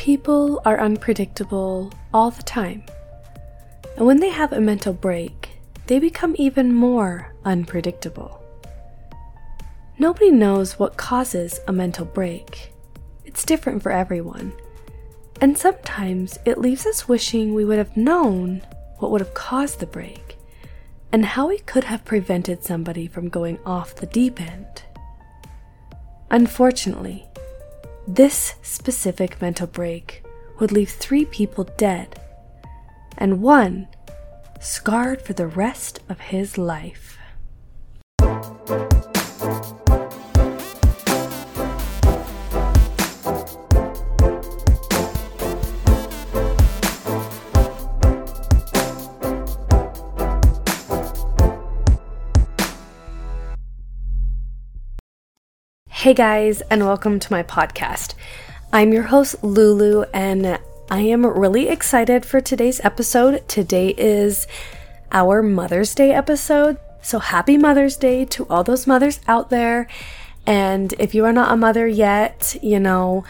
People 0.00 0.62
are 0.64 0.80
unpredictable 0.80 1.92
all 2.14 2.30
the 2.30 2.42
time. 2.42 2.82
And 3.98 4.06
when 4.06 4.18
they 4.18 4.30
have 4.30 4.50
a 4.50 4.58
mental 4.58 4.94
break, 4.94 5.50
they 5.88 5.98
become 5.98 6.34
even 6.38 6.74
more 6.74 7.34
unpredictable. 7.44 8.42
Nobody 9.98 10.30
knows 10.30 10.78
what 10.78 10.96
causes 10.96 11.60
a 11.68 11.72
mental 11.72 12.06
break. 12.06 12.72
It's 13.26 13.44
different 13.44 13.82
for 13.82 13.92
everyone. 13.92 14.54
And 15.38 15.58
sometimes 15.58 16.38
it 16.46 16.56
leaves 16.56 16.86
us 16.86 17.06
wishing 17.06 17.52
we 17.52 17.66
would 17.66 17.76
have 17.76 17.94
known 17.94 18.62
what 19.00 19.10
would 19.10 19.20
have 19.20 19.34
caused 19.34 19.80
the 19.80 19.86
break 19.86 20.38
and 21.12 21.26
how 21.26 21.48
we 21.48 21.58
could 21.58 21.84
have 21.84 22.06
prevented 22.06 22.64
somebody 22.64 23.06
from 23.06 23.28
going 23.28 23.58
off 23.66 23.96
the 23.96 24.06
deep 24.06 24.40
end. 24.40 24.82
Unfortunately, 26.30 27.26
this 28.06 28.54
specific 28.62 29.40
mental 29.40 29.66
break 29.66 30.24
would 30.58 30.72
leave 30.72 30.90
three 30.90 31.24
people 31.24 31.64
dead 31.76 32.20
and 33.18 33.42
one 33.42 33.88
scarred 34.60 35.22
for 35.22 35.32
the 35.32 35.46
rest 35.46 36.00
of 36.08 36.20
his 36.20 36.58
life. 36.58 37.18
Hey 56.00 56.14
guys, 56.14 56.62
and 56.62 56.86
welcome 56.86 57.18
to 57.18 57.30
my 57.30 57.42
podcast. 57.42 58.14
I'm 58.72 58.90
your 58.90 59.02
host, 59.02 59.44
Lulu, 59.44 60.04
and 60.14 60.58
I 60.90 61.00
am 61.00 61.26
really 61.26 61.68
excited 61.68 62.24
for 62.24 62.40
today's 62.40 62.80
episode. 62.82 63.46
Today 63.48 63.88
is 63.88 64.46
our 65.12 65.42
Mother's 65.42 65.94
Day 65.94 66.12
episode. 66.12 66.78
So 67.02 67.18
happy 67.18 67.58
Mother's 67.58 67.98
Day 67.98 68.24
to 68.24 68.46
all 68.48 68.64
those 68.64 68.86
mothers 68.86 69.20
out 69.28 69.50
there. 69.50 69.88
And 70.46 70.94
if 70.98 71.14
you 71.14 71.26
are 71.26 71.34
not 71.34 71.52
a 71.52 71.56
mother 71.58 71.86
yet, 71.86 72.56
you 72.62 72.80
know, 72.80 73.24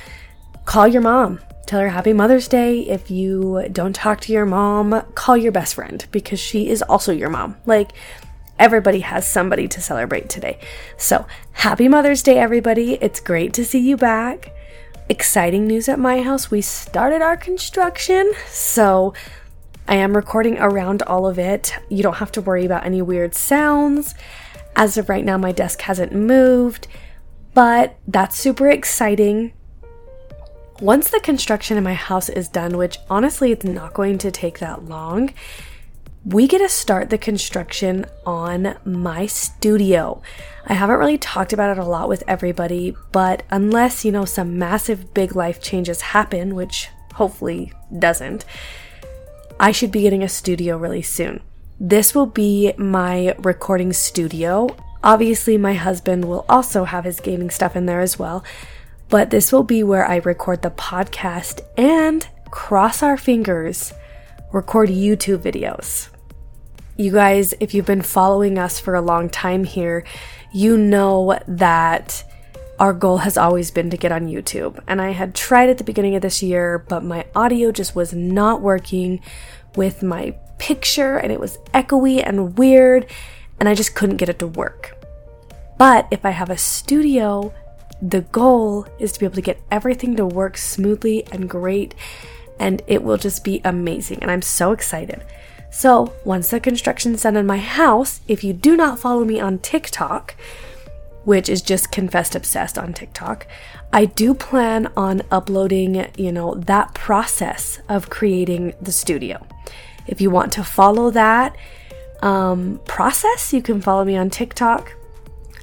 call 0.65 0.87
your 0.87 1.03
mom. 1.03 1.41
Tell 1.67 1.81
her 1.81 1.89
happy 1.89 2.13
Mother's 2.13 2.47
Day. 2.47 2.83
If 2.83 3.11
you 3.11 3.67
don't 3.73 3.97
talk 3.97 4.21
to 4.21 4.33
your 4.33 4.47
mom, 4.47 5.03
call 5.17 5.37
your 5.37 5.51
best 5.51 5.75
friend 5.75 6.07
because 6.13 6.39
she 6.39 6.69
is 6.69 6.83
also 6.83 7.11
your 7.11 7.31
mom. 7.31 7.57
Like, 7.67 7.91
everybody 8.61 9.01
has 9.01 9.27
somebody 9.27 9.67
to 9.67 9.81
celebrate 9.81 10.29
today. 10.29 10.61
So, 10.99 11.27
happy 11.53 11.89
Mother's 11.89 12.23
Day, 12.23 12.39
everybody. 12.39 12.95
It's 13.01 13.19
great 13.19 13.55
to 13.55 13.65
see 13.65 13.81
you 13.81 13.97
back. 13.97 14.53
Exciting 15.09 15.67
news 15.67 15.89
at 15.89 15.99
my 15.99 16.23
house. 16.23 16.51
We 16.51 16.61
started 16.61 17.23
our 17.23 17.39
construction. 17.39 18.31
So, 18.49 19.15
I 19.89 19.97
am 19.97 20.15
recording 20.15 20.59
around 20.59 21.03
all 21.03 21.27
of 21.27 21.39
it. 21.39 21.75
You 21.89 22.03
don't 22.03 22.19
have 22.19 22.31
to 22.33 22.43
worry 22.43 22.67
about 22.67 22.85
any 22.85 23.03
weird 23.03 23.35
sounds. 23.35 24.15
As 24.77 24.99
of 24.99 25.09
right 25.09 25.25
now, 25.25 25.39
my 25.39 25.53
desk 25.53 25.81
hasn't 25.81 26.13
moved, 26.13 26.87
but 27.55 27.97
that's 28.07 28.39
super 28.39 28.69
exciting. 28.69 29.53
Once 30.81 31.11
the 31.11 31.21
construction 31.21 31.77
in 31.77 31.83
my 31.85 31.95
house 31.95 32.29
is 32.29 32.47
done, 32.47 32.77
which 32.77 32.99
honestly 33.09 33.53
it's 33.53 33.65
not 33.65 33.95
going 33.95 34.19
to 34.19 34.31
take 34.31 34.59
that 34.59 34.85
long, 34.85 35.33
we 36.25 36.47
get 36.47 36.59
to 36.59 36.69
start 36.69 37.09
the 37.09 37.19
construction 37.19 38.05
on 38.27 38.77
my 38.85 39.27
studio. 39.27 40.21
I 40.67 40.75
haven't 40.75 40.99
really 40.99 41.17
talked 41.17 41.53
about 41.53 41.71
it 41.71 41.81
a 41.81 41.85
lot 41.85 42.09
with 42.09 42.23
everybody, 42.29 42.95
but 43.11 43.43
unless, 43.51 44.05
you 44.05 44.13
know, 44.13 44.27
some 44.27 44.59
massive 44.59 45.15
big 45.15 45.35
life 45.35 45.63
changes 45.63 46.03
happen, 46.03 46.55
which 46.55 46.89
hopefully 47.15 47.73
doesn't, 47.99 48.45
I 49.59 49.73
should 49.73 49.91
be 49.91 50.03
getting 50.03 50.23
a 50.23 50.29
studio 50.29 50.77
really 50.77 51.03
soon. 51.03 51.41
This 51.79 52.15
will 52.15 52.27
be 52.27 52.75
my 52.77 53.35
recording 53.39 53.95
studio. 53.95 54.77
Obviously, 55.03 55.57
my 55.57 55.73
husband 55.73 56.27
will 56.27 56.45
also 56.51 56.85
have 56.85 57.05
his 57.05 57.21
gaming 57.21 57.49
stuff 57.49 57.75
in 57.75 57.87
there 57.87 58.01
as 58.01 58.19
well, 58.19 58.45
but 59.09 59.31
this 59.31 59.53
will 59.53 59.65
be 59.65 59.83
where 59.83 60.07
I 60.07 60.17
record 60.17 60.61
the 60.61 60.71
podcast 60.71 61.63
and 61.79 62.29
cross 62.51 63.03
our 63.03 63.17
fingers 63.17 63.95
record 64.53 64.89
YouTube 64.89 65.39
videos. 65.39 66.09
You 66.97 67.13
guys, 67.13 67.55
if 67.61 67.73
you've 67.73 67.87
been 67.87 68.03
following 68.03 68.59
us 68.59 68.79
for 68.79 68.95
a 68.95 69.01
long 69.01 69.31
time 69.31 69.65
here, 69.65 70.05
you 70.53 70.77
know 70.77 71.39
that 71.47 72.25
our 72.79 72.93
goal 72.93 73.19
has 73.19 73.37
always 73.37 73.71
been 73.71 73.91
to 73.91 73.97
get 73.97 74.11
on 74.11 74.27
YouTube. 74.27 74.83
And 74.89 75.01
I 75.01 75.11
had 75.11 75.35
tried 75.35 75.71
at 75.71 75.79
the 75.79 75.85
beginning 75.85 76.17
of 76.17 76.23
this 76.23 76.43
year, 76.43 76.79
but 76.79 77.05
my 77.05 77.27
audio 77.35 77.71
just 77.73 77.95
was 77.95 78.13
not 78.13 78.61
working 78.61 79.21
with 79.77 80.03
my 80.03 80.35
picture 80.59 81.17
and 81.17 81.31
it 81.31 81.41
was 81.41 81.59
echoey 81.73 82.23
and 82.27 82.59
weird, 82.59 83.07
and 83.59 83.69
I 83.69 83.75
just 83.75 83.95
couldn't 83.95 84.17
get 84.17 84.29
it 84.29 84.39
to 84.41 84.47
work. 84.47 84.97
But 85.79 86.09
if 86.11 86.25
I 86.25 86.31
have 86.31 86.51
a 86.51 86.59
studio, 86.59 87.55
the 88.03 88.23
goal 88.23 88.87
is 88.99 89.13
to 89.13 89.21
be 89.21 89.27
able 89.27 89.37
to 89.37 89.43
get 89.43 89.63
everything 89.71 90.17
to 90.17 90.27
work 90.27 90.57
smoothly 90.57 91.27
and 91.33 91.49
great 91.49 91.95
and 92.61 92.83
it 92.87 93.03
will 93.03 93.17
just 93.17 93.43
be 93.43 93.61
amazing. 93.65 94.19
And 94.21 94.31
I'm 94.31 94.43
so 94.43 94.71
excited. 94.71 95.25
So, 95.71 96.13
once 96.25 96.51
the 96.51 96.61
construction's 96.61 97.23
done 97.23 97.37
in 97.37 97.47
my 97.47 97.59
house, 97.59 98.21
if 98.29 98.45
you 98.45 98.53
do 98.53 98.77
not 98.77 98.99
follow 98.99 99.25
me 99.25 99.41
on 99.41 99.59
TikTok, 99.59 100.35
which 101.25 101.49
is 101.49 101.63
just 101.63 101.91
Confessed 101.91 102.35
Obsessed 102.35 102.77
on 102.77 102.93
TikTok, 102.93 103.47
I 103.93 104.05
do 104.05 104.35
plan 104.35 104.93
on 104.97 105.23
uploading, 105.31 106.11
you 106.17 106.33
know, 106.33 106.55
that 106.55 106.95
process 106.95 107.81
of 107.89 108.11
creating 108.11 108.75
the 108.81 108.93
studio. 108.93 109.47
If 110.07 110.21
you 110.21 110.31
want 110.31 110.53
to 110.55 110.65
follow 110.65 111.11
that 111.11 111.57
um, 112.21 112.81
process, 112.87 113.53
you 113.53 113.63
can 113.63 113.81
follow 113.81 114.05
me 114.05 114.17
on 114.17 114.29
TikTok. 114.29 114.93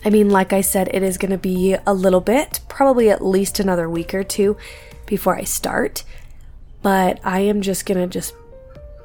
I 0.06 0.10
mean, 0.10 0.30
like 0.30 0.54
I 0.54 0.62
said, 0.62 0.90
it 0.94 1.04
is 1.04 1.18
going 1.18 1.32
to 1.32 1.38
be 1.38 1.76
a 1.86 1.94
little 1.94 2.22
bit, 2.22 2.62
probably 2.70 3.10
at 3.10 3.24
least 3.24 3.60
another 3.60 3.90
week 3.90 4.14
or 4.14 4.24
two 4.24 4.56
before 5.06 5.36
I 5.36 5.44
start 5.44 6.04
but 6.88 7.20
I 7.26 7.42
am 7.42 7.60
just 7.60 7.86
gonna 7.86 8.08
just 8.08 8.34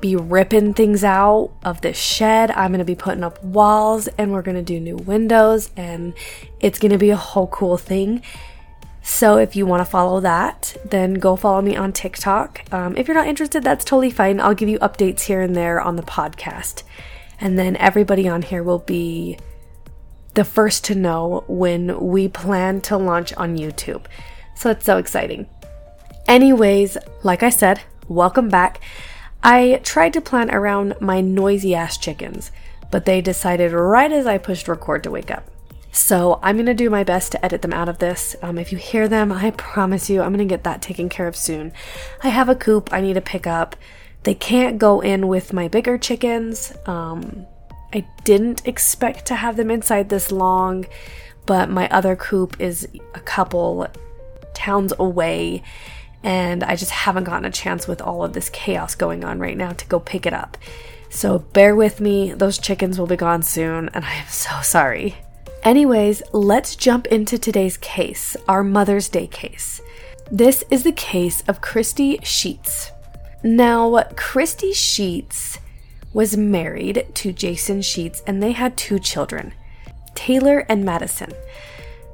be 0.01 0.15
ripping 0.15 0.73
things 0.73 1.03
out 1.03 1.51
of 1.65 1.81
this 1.81 1.97
shed. 1.97 2.53
I'm 2.53 2.71
gonna 2.71 2.85
be 2.85 2.95
putting 2.95 3.25
up 3.25 3.43
walls 3.43 4.07
and 4.19 4.31
we're 4.31 4.43
gonna 4.43 4.63
do 4.63 4.79
new 4.79 4.95
windows 4.95 5.73
and 5.77 6.15
it's 6.61 6.79
gonna 6.79 6.97
be 6.97 7.11
a 7.11 7.17
whole 7.17 7.49
cool 7.49 7.77
thing. 7.77 8.23
So 9.03 9.37
if 9.37 9.57
you 9.57 9.67
want 9.67 9.81
to 9.81 9.85
follow 9.85 10.21
that, 10.21 10.77
then 10.85 11.15
go 11.15 11.35
follow 11.35 11.61
me 11.61 11.75
on 11.75 11.93
TikTok. 11.93 12.63
Um, 12.73 12.97
if 12.97 13.09
you're 13.09 13.17
not 13.17 13.27
interested, 13.27 13.65
that's 13.65 13.85
totally 13.85 14.13
fine. 14.13 14.39
I'll 14.39 14.55
give 14.55 14.69
you 14.69 14.79
updates 14.79 15.23
here 15.23 15.41
and 15.41 15.57
there 15.57 15.81
on 15.81 15.97
the 15.97 16.05
podcast. 16.05 16.85
And 17.41 17.59
then 17.59 17.75
everybody 17.79 18.29
on 18.29 18.43
here 18.43 18.63
will 18.63 18.79
be 18.79 19.41
the 20.35 20.45
first 20.45 20.85
to 20.85 20.95
know 20.95 21.43
when 21.49 21.99
we 21.99 22.29
plan 22.29 22.81
to 22.83 22.97
launch 22.97 23.33
on 23.33 23.59
YouTube. 23.59 24.05
So 24.55 24.71
it's 24.71 24.85
so 24.85 24.99
exciting. 24.99 25.49
Anyways, 26.27 26.97
like 27.23 27.43
I 27.43 27.51
said, 27.51 27.83
welcome 28.09 28.49
back. 28.49 28.81
I 29.43 29.81
tried 29.83 30.13
to 30.15 30.21
plan 30.21 30.55
around 30.55 30.95
my 31.01 31.21
noisy 31.21 31.75
ass 31.75 31.99
chickens, 31.99 32.53
but 32.91 33.05
they 33.05 33.21
decided 33.21 33.73
right 33.73 34.11
as 34.13 34.27
I 34.27 34.39
pushed 34.39 34.69
record 34.69 35.03
to 35.05 35.11
wake 35.11 35.31
up. 35.31 35.51
So 35.91 36.41
I'm 36.43 36.57
gonna 36.57 36.75
do 36.75 36.89
my 36.89 37.05
best 37.05 37.33
to 37.33 37.45
edit 37.45 37.61
them 37.61 37.73
out 37.73 37.89
of 37.89 37.99
this. 37.99 38.35
Um, 38.41 38.57
if 38.57 38.73
you 38.73 38.79
hear 38.79 39.09
them, 39.09 39.31
I 39.31 39.51
promise 39.51 40.09
you 40.09 40.23
I'm 40.23 40.33
gonna 40.33 40.47
get 40.47 40.65
that 40.65 40.81
taken 40.81 41.09
care 41.09 41.27
of 41.27 41.37
soon. 41.37 41.73
I 42.23 42.29
have 42.29 42.49
a 42.49 42.55
coop 42.55 42.91
I 42.93 43.03
need 43.03 43.15
to 43.15 43.21
pick 43.21 43.47
up. 43.47 43.77
They 44.23 44.35
can't 44.35 44.79
go 44.79 45.01
in 45.01 45.29
with 45.29 45.53
my 45.53 45.69
bigger 45.69 45.99
chickens. 45.99 46.73
Um, 46.87 47.47
I 47.93 48.07
didn't 48.25 48.67
expect 48.67 49.27
to 49.27 49.35
have 49.35 49.57
them 49.57 49.71
inside 49.71 50.09
this 50.09 50.33
long, 50.33 50.87
but 51.45 51.69
my 51.69 51.89
other 51.91 52.17
coop 52.17 52.57
is 52.59 52.89
a 53.15 53.21
couple 53.21 53.87
towns 54.55 54.93
away 54.99 55.63
and 56.23 56.63
I 56.63 56.77
just 56.77 56.91
haven't 56.91 57.25
gotten 57.25 57.45
a 57.45 57.51
chance 57.51 57.89
with 57.89 58.01
all 58.01 58.25
of 58.25 58.33
this 58.33 58.51
chaos 58.51 58.95
going 58.95 59.25
on 59.25 59.39
right 59.39 59.57
now 59.57 59.73
to 59.73 59.87
go 59.87 60.01
pick 60.01 60.27
it 60.27 60.33
up. 60.33 60.57
So 61.11 61.41
bear 61.41 61.77
with 61.77 62.01
me, 62.01 62.33
those 62.33 62.59
chickens 62.59 62.99
will 62.99 63.07
be 63.07 63.17
gone 63.17 63.43
soon, 63.43 63.91
and 63.93 64.05
I 64.05 64.15
am 64.15 64.29
so 64.29 64.61
sorry. 64.63 65.17
Anyways, 65.63 66.23
let's 66.33 66.75
jump 66.75 67.07
into 67.07 67.39
today's 67.39 67.77
case, 67.77 68.37
our 68.49 68.65
Mother's 68.65 69.09
Day 69.09 69.27
case. 69.27 69.81
This 70.31 70.65
is 70.71 70.83
the 70.83 70.93
case 70.93 71.43
of 71.47 71.61
Christy 71.61 72.19
Sheets. 72.23 72.91
Now, 73.43 74.03
Christy 74.17 74.73
Sheets 74.73 75.59
was 76.13 76.37
married 76.37 77.07
to 77.15 77.33
Jason 77.33 77.83
Sheets, 77.83 78.23
and 78.27 78.43
they 78.43 78.53
had 78.53 78.77
two 78.77 78.99
children, 78.99 79.53
Taylor 80.15 80.65
and 80.69 80.85
Madison. 80.85 81.33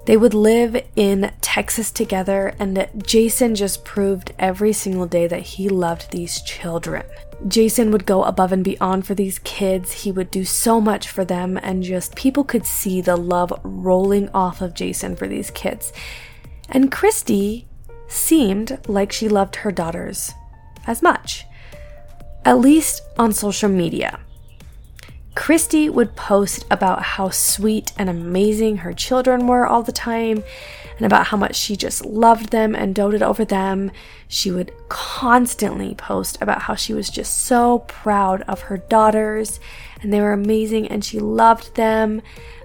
They 0.08 0.16
would 0.16 0.32
live 0.32 0.82
in 0.96 1.34
Texas 1.42 1.90
together, 1.90 2.54
and 2.58 2.88
Jason 3.04 3.54
just 3.54 3.84
proved 3.84 4.32
every 4.38 4.72
single 4.72 5.04
day 5.04 5.26
that 5.26 5.42
he 5.42 5.68
loved 5.68 6.10
these 6.10 6.40
children. 6.40 7.04
Jason 7.46 7.90
would 7.90 8.06
go 8.06 8.24
above 8.24 8.50
and 8.50 8.64
beyond 8.64 9.06
for 9.06 9.14
these 9.14 9.38
kids. 9.40 9.92
He 9.92 10.10
would 10.10 10.30
do 10.30 10.46
so 10.46 10.80
much 10.80 11.10
for 11.10 11.26
them, 11.26 11.58
and 11.58 11.82
just 11.82 12.16
people 12.16 12.42
could 12.42 12.64
see 12.64 13.02
the 13.02 13.16
love 13.16 13.52
rolling 13.62 14.30
off 14.30 14.62
of 14.62 14.72
Jason 14.72 15.14
for 15.14 15.28
these 15.28 15.50
kids. 15.50 15.92
And 16.70 16.90
Christy 16.90 17.68
seemed 18.06 18.78
like 18.88 19.12
she 19.12 19.28
loved 19.28 19.56
her 19.56 19.70
daughters 19.70 20.32
as 20.86 21.02
much, 21.02 21.44
at 22.46 22.60
least 22.60 23.02
on 23.18 23.34
social 23.34 23.68
media. 23.68 24.18
Christy 25.38 25.88
would 25.88 26.16
post 26.16 26.66
about 26.68 27.00
how 27.00 27.30
sweet 27.30 27.92
and 27.96 28.10
amazing 28.10 28.78
her 28.78 28.92
children 28.92 29.46
were 29.46 29.68
all 29.68 29.84
the 29.84 29.92
time 29.92 30.42
and 30.96 31.06
about 31.06 31.28
how 31.28 31.36
much 31.36 31.54
she 31.54 31.76
just 31.76 32.04
loved 32.04 32.50
them 32.50 32.74
and 32.74 32.92
doted 32.92 33.22
over 33.22 33.44
them. 33.44 33.92
She 34.26 34.50
would 34.50 34.72
constantly 34.88 35.94
post 35.94 36.38
about 36.40 36.62
how 36.62 36.74
she 36.74 36.92
was 36.92 37.08
just 37.08 37.46
so 37.46 37.84
proud 37.86 38.42
of 38.42 38.62
her 38.62 38.78
daughters 38.78 39.60
and 40.02 40.12
they 40.12 40.20
were 40.20 40.32
amazing 40.32 40.88
and 40.88 41.04
she 41.04 41.20
loved 41.20 41.76
them. 41.76 42.20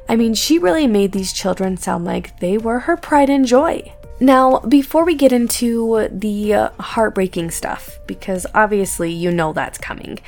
I 0.10 0.16
mean, 0.16 0.34
she 0.34 0.58
really 0.58 0.88
made 0.88 1.12
these 1.12 1.32
children 1.32 1.78
sound 1.78 2.06
like 2.06 2.40
they 2.40 2.58
were 2.58 2.80
her 2.80 2.98
pride 2.98 3.30
and 3.30 3.46
joy. 3.46 3.94
Now, 4.20 4.60
before 4.62 5.06
we 5.06 5.14
get 5.14 5.32
into 5.32 6.08
the 6.12 6.54
uh, 6.56 6.70
heartbreaking 6.80 7.52
stuff, 7.52 8.00
because 8.08 8.48
obviously 8.56 9.12
you 9.12 9.32
know 9.32 9.54
that's 9.54 9.78
coming, 9.78 10.20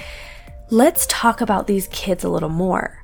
let's 0.69 1.06
talk 1.07 1.41
about 1.41 1.67
these 1.67 1.88
kids 1.89 2.23
a 2.23 2.29
little 2.29 2.50
more. 2.50 3.03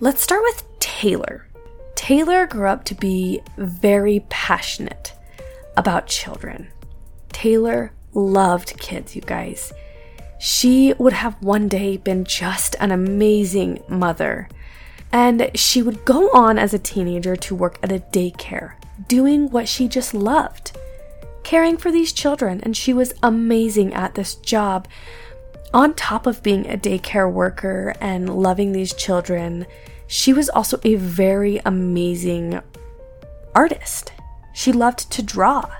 Let's 0.00 0.22
start 0.22 0.42
with 0.42 0.64
Taylor. 0.78 1.46
Taylor 1.94 2.46
grew 2.46 2.68
up 2.68 2.84
to 2.84 2.94
be 2.94 3.42
very 3.56 4.24
passionate 4.28 5.14
about 5.76 6.06
children. 6.06 6.68
Taylor 7.30 7.92
loved 8.12 8.78
kids, 8.78 9.14
you 9.14 9.22
guys. 9.22 9.72
She 10.38 10.92
would 10.98 11.12
have 11.12 11.42
one 11.42 11.68
day 11.68 11.96
been 11.96 12.24
just 12.24 12.74
an 12.80 12.90
amazing 12.90 13.82
mother. 13.88 14.48
And 15.12 15.50
she 15.54 15.82
would 15.82 16.04
go 16.04 16.30
on 16.32 16.58
as 16.58 16.74
a 16.74 16.78
teenager 16.78 17.36
to 17.36 17.54
work 17.54 17.78
at 17.82 17.92
a 17.92 18.00
daycare, 18.12 18.74
doing 19.08 19.50
what 19.50 19.68
she 19.68 19.86
just 19.86 20.14
loved 20.14 20.72
caring 21.42 21.76
for 21.76 21.90
these 21.90 22.12
children. 22.12 22.60
And 22.62 22.76
she 22.76 22.92
was 22.92 23.14
amazing 23.22 23.94
at 23.94 24.14
this 24.14 24.34
job. 24.36 24.88
On 25.74 25.94
top 25.94 26.26
of 26.26 26.42
being 26.42 26.66
a 26.66 26.76
daycare 26.76 27.32
worker 27.32 27.94
and 27.98 28.36
loving 28.36 28.72
these 28.72 28.92
children, 28.92 29.66
she 30.06 30.34
was 30.34 30.50
also 30.50 30.78
a 30.84 30.96
very 30.96 31.62
amazing 31.64 32.60
artist. 33.54 34.12
She 34.52 34.70
loved 34.70 35.10
to 35.12 35.22
draw. 35.22 35.70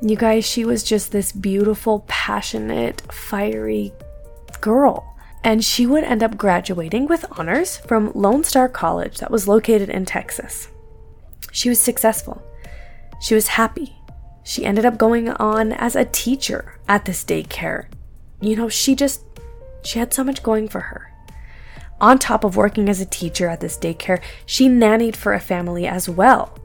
You 0.00 0.16
guys, 0.16 0.44
she 0.44 0.64
was 0.64 0.82
just 0.82 1.12
this 1.12 1.30
beautiful, 1.30 2.04
passionate, 2.08 3.02
fiery 3.12 3.92
girl. 4.60 5.08
And 5.44 5.64
she 5.64 5.86
would 5.86 6.02
end 6.02 6.24
up 6.24 6.36
graduating 6.36 7.06
with 7.06 7.24
honors 7.38 7.76
from 7.76 8.10
Lone 8.14 8.42
Star 8.42 8.68
College 8.68 9.18
that 9.18 9.30
was 9.30 9.46
located 9.46 9.90
in 9.90 10.04
Texas. 10.04 10.68
She 11.52 11.68
was 11.68 11.80
successful. 11.80 12.42
She 13.20 13.36
was 13.36 13.46
happy. 13.46 13.94
She 14.42 14.64
ended 14.64 14.84
up 14.84 14.98
going 14.98 15.28
on 15.30 15.72
as 15.72 15.94
a 15.94 16.04
teacher 16.04 16.80
at 16.88 17.04
this 17.04 17.24
daycare. 17.24 17.86
You 18.42 18.56
know, 18.56 18.68
she 18.68 18.94
just, 18.96 19.24
she 19.84 20.00
had 20.00 20.12
so 20.12 20.24
much 20.24 20.42
going 20.42 20.68
for 20.68 20.80
her. 20.80 21.12
On 22.00 22.18
top 22.18 22.42
of 22.42 22.56
working 22.56 22.88
as 22.88 23.00
a 23.00 23.06
teacher 23.06 23.46
at 23.46 23.60
this 23.60 23.78
daycare, 23.78 24.20
she 24.44 24.68
nannied 24.68 25.14
for 25.14 25.32
a 25.32 25.40
family 25.40 25.86
as 25.86 26.08
well. 26.08 26.58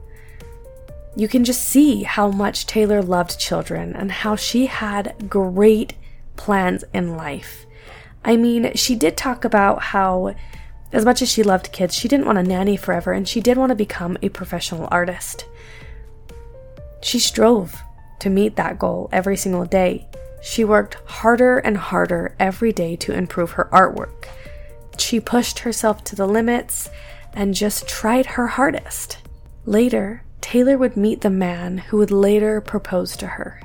You 1.14 1.28
can 1.28 1.44
just 1.44 1.64
see 1.64 2.02
how 2.02 2.30
much 2.30 2.66
Taylor 2.66 3.00
loved 3.00 3.38
children 3.38 3.94
and 3.94 4.10
how 4.10 4.34
she 4.34 4.66
had 4.66 5.28
great 5.28 5.94
plans 6.36 6.84
in 6.92 7.16
life. 7.16 7.66
I 8.24 8.36
mean, 8.36 8.74
she 8.74 8.96
did 8.96 9.16
talk 9.16 9.44
about 9.44 9.80
how, 9.82 10.34
as 10.92 11.04
much 11.04 11.22
as 11.22 11.30
she 11.30 11.44
loved 11.44 11.72
kids, 11.72 11.94
she 11.94 12.08
didn't 12.08 12.26
want 12.26 12.36
to 12.38 12.42
nanny 12.42 12.76
forever 12.76 13.12
and 13.12 13.28
she 13.28 13.40
did 13.40 13.56
want 13.56 13.70
to 13.70 13.76
become 13.76 14.18
a 14.20 14.28
professional 14.28 14.88
artist. 14.90 15.44
She 17.00 17.20
strove 17.20 17.80
to 18.18 18.30
meet 18.30 18.56
that 18.56 18.80
goal 18.80 19.08
every 19.12 19.36
single 19.36 19.64
day. 19.64 20.08
She 20.40 20.64
worked 20.64 20.94
harder 21.04 21.58
and 21.58 21.76
harder 21.76 22.34
every 22.38 22.72
day 22.72 22.96
to 22.96 23.12
improve 23.12 23.52
her 23.52 23.68
artwork. 23.72 24.28
She 24.98 25.20
pushed 25.20 25.60
herself 25.60 26.04
to 26.04 26.16
the 26.16 26.26
limits 26.26 26.90
and 27.32 27.54
just 27.54 27.88
tried 27.88 28.26
her 28.26 28.46
hardest. 28.46 29.18
Later, 29.64 30.22
Taylor 30.40 30.78
would 30.78 30.96
meet 30.96 31.20
the 31.20 31.30
man 31.30 31.78
who 31.78 31.98
would 31.98 32.10
later 32.10 32.60
propose 32.60 33.16
to 33.16 33.26
her. 33.26 33.60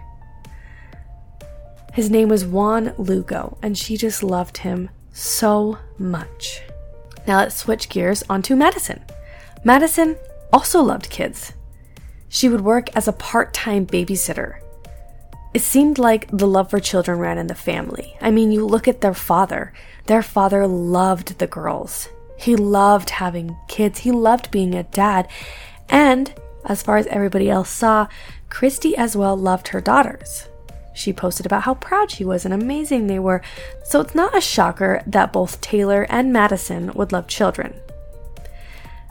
His 1.93 2.09
name 2.09 2.27
was 2.27 2.45
Juan 2.45 2.93
Lugo, 2.97 3.57
and 3.61 3.77
she 3.77 3.97
just 3.97 4.23
loved 4.23 4.57
him 4.57 4.89
so 5.11 5.77
much. 5.97 6.61
Now 7.27 7.37
let's 7.37 7.55
switch 7.55 7.87
gears 7.87 8.23
onto 8.29 8.55
Madison. 8.55 9.03
Madison 9.63 10.17
also 10.51 10.81
loved 10.81 11.09
kids. 11.09 11.53
She 12.29 12.49
would 12.49 12.61
work 12.61 12.89
as 12.95 13.07
a 13.07 13.13
part 13.13 13.53
time 13.53 13.85
babysitter 13.85 14.62
it 15.53 15.61
seemed 15.61 15.99
like 15.99 16.27
the 16.31 16.47
love 16.47 16.69
for 16.69 16.79
children 16.79 17.19
ran 17.19 17.37
in 17.37 17.47
the 17.47 17.55
family. 17.55 18.17
I 18.19 18.31
mean, 18.31 18.51
you 18.51 18.65
look 18.65 18.87
at 18.87 19.01
their 19.01 19.13
father. 19.13 19.71
Their 20.05 20.23
father 20.23 20.65
loved 20.65 21.37
the 21.37 21.47
girls. 21.47 22.09
He 22.37 22.55
loved 22.55 23.11
having 23.11 23.55
kids. 23.67 23.99
He 23.99 24.11
loved 24.11 24.51
being 24.51 24.73
a 24.73 24.83
dad. 24.83 25.27
And 25.89 26.33
as 26.65 26.81
far 26.81 26.97
as 26.97 27.07
everybody 27.07 27.49
else 27.49 27.69
saw, 27.69 28.07
Christy 28.49 28.97
as 28.97 29.15
well 29.15 29.37
loved 29.37 29.69
her 29.69 29.81
daughters. 29.81 30.47
She 30.95 31.13
posted 31.13 31.45
about 31.45 31.63
how 31.63 31.75
proud 31.75 32.11
she 32.11 32.25
was 32.25 32.45
and 32.45 32.53
amazing 32.53 33.07
they 33.07 33.19
were, 33.19 33.41
so 33.83 34.01
it's 34.01 34.13
not 34.13 34.37
a 34.37 34.41
shocker 34.41 35.01
that 35.07 35.33
both 35.33 35.59
Taylor 35.59 36.05
and 36.09 36.31
Madison 36.31 36.91
would 36.93 37.11
love 37.11 37.27
children. 37.27 37.73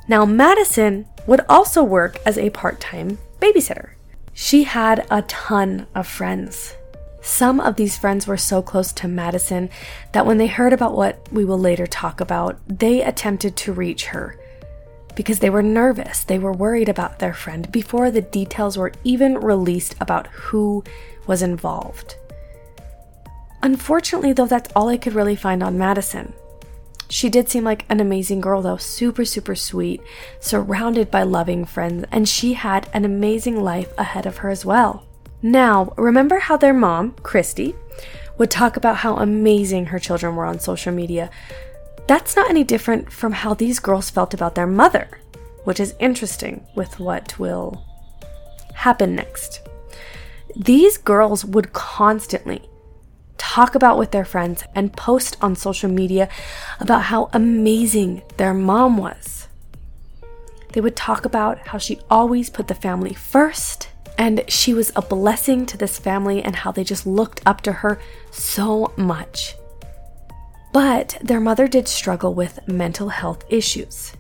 Now, 0.09 0.25
Madison 0.25 1.07
would 1.27 1.41
also 1.49 1.83
work 1.83 2.19
as 2.25 2.39
a 2.39 2.51
part 2.51 2.81
time 2.81 3.19
babysitter. 3.41 3.91
She 4.35 4.65
had 4.65 5.07
a 5.11 5.23
ton 5.23 5.87
of 5.95 6.07
friends. 6.07 6.75
Some 7.21 7.61
of 7.61 7.77
these 7.77 7.97
friends 7.97 8.27
were 8.27 8.37
so 8.37 8.63
close 8.63 8.93
to 8.95 9.09
Madison 9.09 9.71
that 10.13 10.27
when 10.27 10.39
they 10.39 10.49
heard 10.49 10.73
about 10.73 10.97
what 10.97 11.31
we 11.31 11.45
will 11.45 11.59
later 11.59 11.87
talk 11.87 12.21
about, 12.21 12.59
they 12.67 13.03
attempted 13.03 13.57
to 13.57 13.73
reach 13.73 14.07
her 14.07 14.39
because 15.15 15.39
they 15.39 15.51
were 15.51 15.63
nervous. 15.63 16.25
They 16.25 16.39
were 16.39 16.53
worried 16.53 16.89
about 16.89 17.19
their 17.19 17.35
friend 17.35 17.71
before 17.71 18.11
the 18.11 18.23
details 18.23 18.77
were 18.77 18.93
even 19.05 19.35
released 19.39 19.95
about 20.01 20.27
who 20.29 20.83
was 21.27 21.43
involved. 21.43 22.17
Unfortunately, 23.63 24.33
though, 24.33 24.47
that's 24.47 24.73
all 24.75 24.89
I 24.89 24.97
could 24.97 25.13
really 25.15 25.37
find 25.37 25.63
on 25.63 25.79
Madison. 25.79 26.33
She 27.13 27.29
did 27.29 27.51
seem 27.51 27.63
like 27.63 27.85
an 27.91 28.01
amazing 28.01 28.41
girl, 28.41 28.63
though, 28.63 28.79
super, 28.79 29.27
super 29.27 29.55
sweet, 29.55 30.01
surrounded 30.41 31.11
by 31.11 31.25
loving 31.25 31.67
friends, 31.67 32.07
and 32.11 32.27
she 32.27 32.55
had 32.55 32.89
an 32.95 33.05
amazing 33.05 33.63
life 33.63 33.93
ahead 33.99 34.25
of 34.25 34.39
her 34.39 34.49
as 34.49 34.65
well. 34.65 35.05
Now, 35.43 35.93
remember 35.99 36.39
how 36.39 36.57
their 36.57 36.73
mom, 36.73 37.15
Christy, 37.23 37.75
would 38.39 38.51
talk 38.51 38.79
about 38.79 38.97
how 38.97 39.17
amazing 39.17 39.85
her 39.87 39.99
children 39.99 40.37
were 40.37 40.47
on 40.47 40.59
social 40.59 40.91
media? 40.91 41.29
That's 42.07 42.35
not 42.35 42.49
any 42.49 42.65
different 42.65 43.13
from 43.13 43.33
how 43.33 43.53
these 43.53 43.79
girls 43.79 44.09
felt 44.09 44.33
about 44.33 44.55
their 44.55 44.67
mother, 44.67 45.21
which 45.65 45.81
is 45.81 45.95
interesting 46.01 46.67
with 46.75 46.99
what 46.99 47.39
will 47.39 47.85
happen 48.73 49.15
next. 49.15 49.61
These 50.57 50.97
girls 50.97 51.45
would 51.45 51.75
constantly 51.75 52.71
talk 53.53 53.75
about 53.75 53.99
with 53.99 54.13
their 54.13 54.25
friends 54.25 54.65
and 54.75 54.97
post 54.97 55.37
on 55.43 55.55
social 55.55 55.91
media 55.91 56.27
about 56.81 57.03
how 57.03 57.29
amazing 57.35 58.23
their 58.39 58.55
mom 58.55 58.97
was. 58.97 59.47
They 60.73 60.81
would 60.81 60.97
talk 60.97 61.27
about 61.27 61.59
how 61.69 61.77
she 61.77 62.01
always 62.09 62.49
put 62.49 62.67
the 62.69 62.75
family 62.75 63.13
first 63.13 63.91
and 64.17 64.43
she 64.49 64.73
was 64.73 64.91
a 64.97 65.03
blessing 65.03 65.67
to 65.67 65.77
this 65.77 65.99
family 65.99 66.43
and 66.43 66.57
how 66.57 66.73
they 66.73 66.83
just 66.83 67.07
looked 67.07 67.43
up 67.45 67.61
to 67.63 67.73
her 67.73 68.01
so 68.31 68.91
much. 68.97 69.55
But 70.73 71.19
their 71.21 71.41
mother 71.41 71.69
did 71.69 71.89
struggle 71.89 72.33
with 72.33 72.67
mental 72.67 73.11
health 73.11 73.45
issues. 73.51 74.15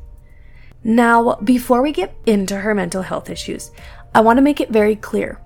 Now, 0.85 1.37
before 1.37 1.81
we 1.81 1.93
get 1.93 2.15
into 2.27 2.57
her 2.57 2.75
mental 2.75 3.01
health 3.01 3.31
issues, 3.31 3.71
I 4.15 4.21
want 4.21 4.37
to 4.37 4.43
make 4.43 4.61
it 4.61 4.69
very 4.69 4.97
clear 4.97 5.41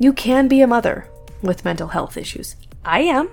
you 0.00 0.12
can 0.12 0.48
be 0.48 0.62
a 0.62 0.66
mother 0.66 1.06
with 1.42 1.64
mental 1.64 1.88
health 1.88 2.16
issues. 2.16 2.56
I 2.88 3.00
am. 3.00 3.28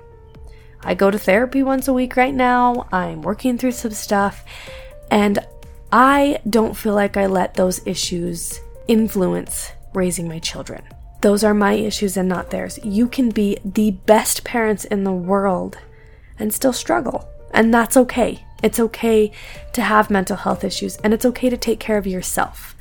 I 0.84 0.96
go 0.96 1.10
to 1.10 1.18
therapy 1.18 1.64
once 1.64 1.88
a 1.88 1.94
week 1.94 2.18
right 2.18 2.34
now. 2.34 2.90
I'm 2.92 3.22
working 3.22 3.58
through 3.58 3.72
some 3.72 3.92
stuff. 3.92 4.44
And 5.10 5.40
I 5.94 6.40
don't 6.50 6.76
feel 6.76 6.94
like 6.94 7.16
I 7.16 7.28
let 7.28 7.54
those 7.54 7.80
issues 7.88 8.60
influence 8.90 9.72
raising 9.94 10.28
my 10.28 10.40
children. 10.40 10.84
Those 11.22 11.46
are 11.46 11.54
my 11.54 11.72
issues 11.72 12.18
and 12.18 12.28
not 12.28 12.50
theirs. 12.50 12.78
You 12.84 13.08
can 13.08 13.30
be 13.30 13.58
the 13.64 13.92
best 13.92 14.44
parents 14.44 14.84
in 14.84 15.06
the 15.06 15.14
world 15.14 15.78
and 16.38 16.54
still 16.54 16.74
struggle. 16.74 17.26
And 17.52 17.74
that's 17.74 17.96
okay. 17.96 18.46
It's 18.62 18.82
okay 18.82 19.32
to 19.72 19.82
have 19.82 20.10
mental 20.10 20.36
health 20.36 20.66
issues 20.66 20.98
and 20.98 21.14
it's 21.14 21.26
okay 21.26 21.50
to 21.50 21.58
take 21.58 21.80
care 21.80 21.98
of 21.98 22.06
yourself. 22.06 22.76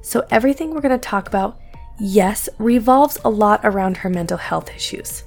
So, 0.00 0.24
everything 0.30 0.70
we're 0.70 0.80
going 0.80 0.98
to 0.98 1.08
talk 1.08 1.26
about, 1.26 1.60
yes, 1.98 2.48
revolves 2.58 3.18
a 3.24 3.30
lot 3.30 3.60
around 3.64 3.98
her 3.98 4.08
mental 4.08 4.38
health 4.38 4.70
issues. 4.74 5.24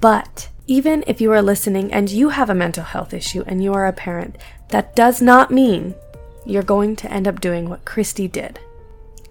But 0.00 0.48
even 0.66 1.04
if 1.06 1.20
you 1.20 1.30
are 1.32 1.42
listening 1.42 1.92
and 1.92 2.10
you 2.10 2.30
have 2.30 2.50
a 2.50 2.54
mental 2.54 2.84
health 2.84 3.12
issue 3.12 3.44
and 3.46 3.62
you 3.62 3.72
are 3.74 3.86
a 3.86 3.92
parent, 3.92 4.36
that 4.68 4.96
does 4.96 5.20
not 5.20 5.50
mean 5.50 5.94
you're 6.46 6.62
going 6.62 6.96
to 6.96 7.10
end 7.10 7.28
up 7.28 7.40
doing 7.40 7.68
what 7.68 7.84
Christy 7.84 8.28
did. 8.28 8.60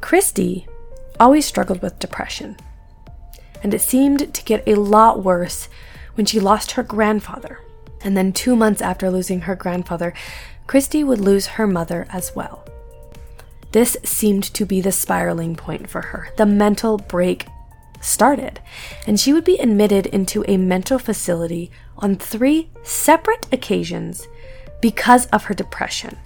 Christy 0.01 0.67
always 1.19 1.45
struggled 1.45 1.81
with 1.81 1.99
depression. 1.99 2.57
And 3.61 3.73
it 3.73 3.81
seemed 3.81 4.33
to 4.33 4.43
get 4.43 4.67
a 4.67 4.75
lot 4.75 5.23
worse 5.23 5.69
when 6.15 6.25
she 6.25 6.39
lost 6.39 6.71
her 6.71 6.83
grandfather. 6.83 7.59
And 8.03 8.17
then, 8.17 8.33
two 8.33 8.55
months 8.57 8.81
after 8.81 9.09
losing 9.09 9.41
her 9.41 9.55
grandfather, 9.55 10.13
Christy 10.67 11.03
would 11.03 11.21
lose 11.21 11.47
her 11.47 11.65
mother 11.65 12.05
as 12.09 12.35
well. 12.35 12.65
This 13.71 13.95
seemed 14.03 14.43
to 14.53 14.65
be 14.65 14.81
the 14.81 14.91
spiraling 14.91 15.55
point 15.55 15.89
for 15.89 16.01
her. 16.01 16.29
The 16.37 16.45
mental 16.45 16.97
break 16.97 17.47
started, 18.03 18.59
and 19.07 19.19
she 19.19 19.33
would 19.33 19.43
be 19.43 19.57
admitted 19.57 20.05
into 20.07 20.43
a 20.47 20.57
mental 20.57 20.99
facility 20.99 21.71
on 21.97 22.15
three 22.15 22.69
separate 22.83 23.47
occasions 23.51 24.27
because 24.81 25.25
of 25.27 25.45
her 25.45 25.53
depression. 25.53 26.17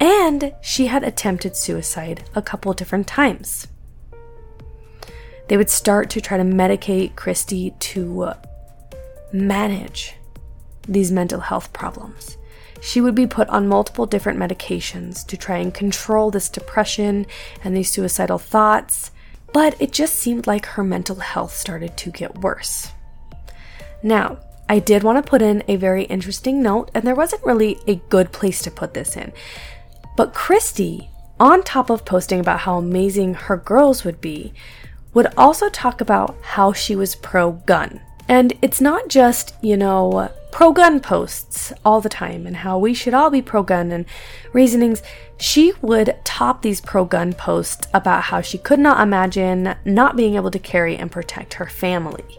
And 0.00 0.54
she 0.60 0.86
had 0.86 1.02
attempted 1.02 1.56
suicide 1.56 2.24
a 2.34 2.42
couple 2.42 2.72
different 2.74 3.06
times. 3.06 3.68
They 5.48 5.56
would 5.56 5.70
start 5.70 6.10
to 6.10 6.20
try 6.20 6.36
to 6.36 6.44
medicate 6.44 7.16
Christy 7.16 7.70
to 7.78 8.32
manage 9.32 10.14
these 10.86 11.12
mental 11.12 11.40
health 11.40 11.72
problems. 11.72 12.36
She 12.80 13.00
would 13.00 13.14
be 13.14 13.26
put 13.26 13.48
on 13.48 13.66
multiple 13.66 14.04
different 14.04 14.38
medications 14.38 15.26
to 15.26 15.36
try 15.36 15.56
and 15.56 15.72
control 15.72 16.30
this 16.30 16.50
depression 16.50 17.26
and 17.62 17.74
these 17.74 17.90
suicidal 17.90 18.38
thoughts, 18.38 19.10
but 19.54 19.80
it 19.80 19.92
just 19.92 20.16
seemed 20.16 20.48
like 20.48 20.66
her 20.66 20.82
mental 20.82 21.16
health 21.16 21.54
started 21.54 21.96
to 21.96 22.10
get 22.10 22.40
worse. 22.40 22.90
Now, 24.02 24.38
I 24.68 24.80
did 24.80 25.04
want 25.04 25.24
to 25.24 25.30
put 25.30 25.42
in 25.42 25.62
a 25.68 25.76
very 25.76 26.04
interesting 26.04 26.60
note, 26.60 26.90
and 26.92 27.04
there 27.04 27.14
wasn't 27.14 27.44
really 27.44 27.78
a 27.86 28.02
good 28.10 28.32
place 28.32 28.62
to 28.62 28.70
put 28.72 28.94
this 28.94 29.16
in. 29.16 29.32
But 30.16 30.34
Christy, 30.34 31.08
on 31.38 31.62
top 31.62 31.88
of 31.88 32.04
posting 32.04 32.40
about 32.40 32.60
how 32.60 32.78
amazing 32.78 33.34
her 33.34 33.56
girls 33.56 34.04
would 34.04 34.20
be, 34.20 34.52
would 35.14 35.32
also 35.38 35.68
talk 35.68 36.00
about 36.00 36.36
how 36.42 36.72
she 36.72 36.96
was 36.96 37.14
pro 37.14 37.52
gun. 37.52 38.00
And 38.28 38.54
it's 38.60 38.80
not 38.80 39.08
just, 39.08 39.54
you 39.62 39.76
know, 39.76 40.30
pro 40.54 40.70
gun 40.70 41.00
posts 41.00 41.72
all 41.84 42.00
the 42.00 42.08
time 42.08 42.46
and 42.46 42.58
how 42.58 42.78
we 42.78 42.94
should 42.94 43.12
all 43.12 43.28
be 43.28 43.42
pro 43.42 43.60
gun 43.60 43.90
and 43.90 44.06
reasonings. 44.52 45.02
She 45.36 45.72
would 45.82 46.16
top 46.22 46.62
these 46.62 46.80
pro 46.80 47.04
gun 47.04 47.32
posts 47.32 47.88
about 47.92 48.22
how 48.22 48.40
she 48.40 48.58
could 48.58 48.78
not 48.78 49.00
imagine 49.00 49.74
not 49.84 50.14
being 50.14 50.36
able 50.36 50.52
to 50.52 50.60
carry 50.60 50.96
and 50.96 51.10
protect 51.10 51.54
her 51.54 51.66
family 51.66 52.38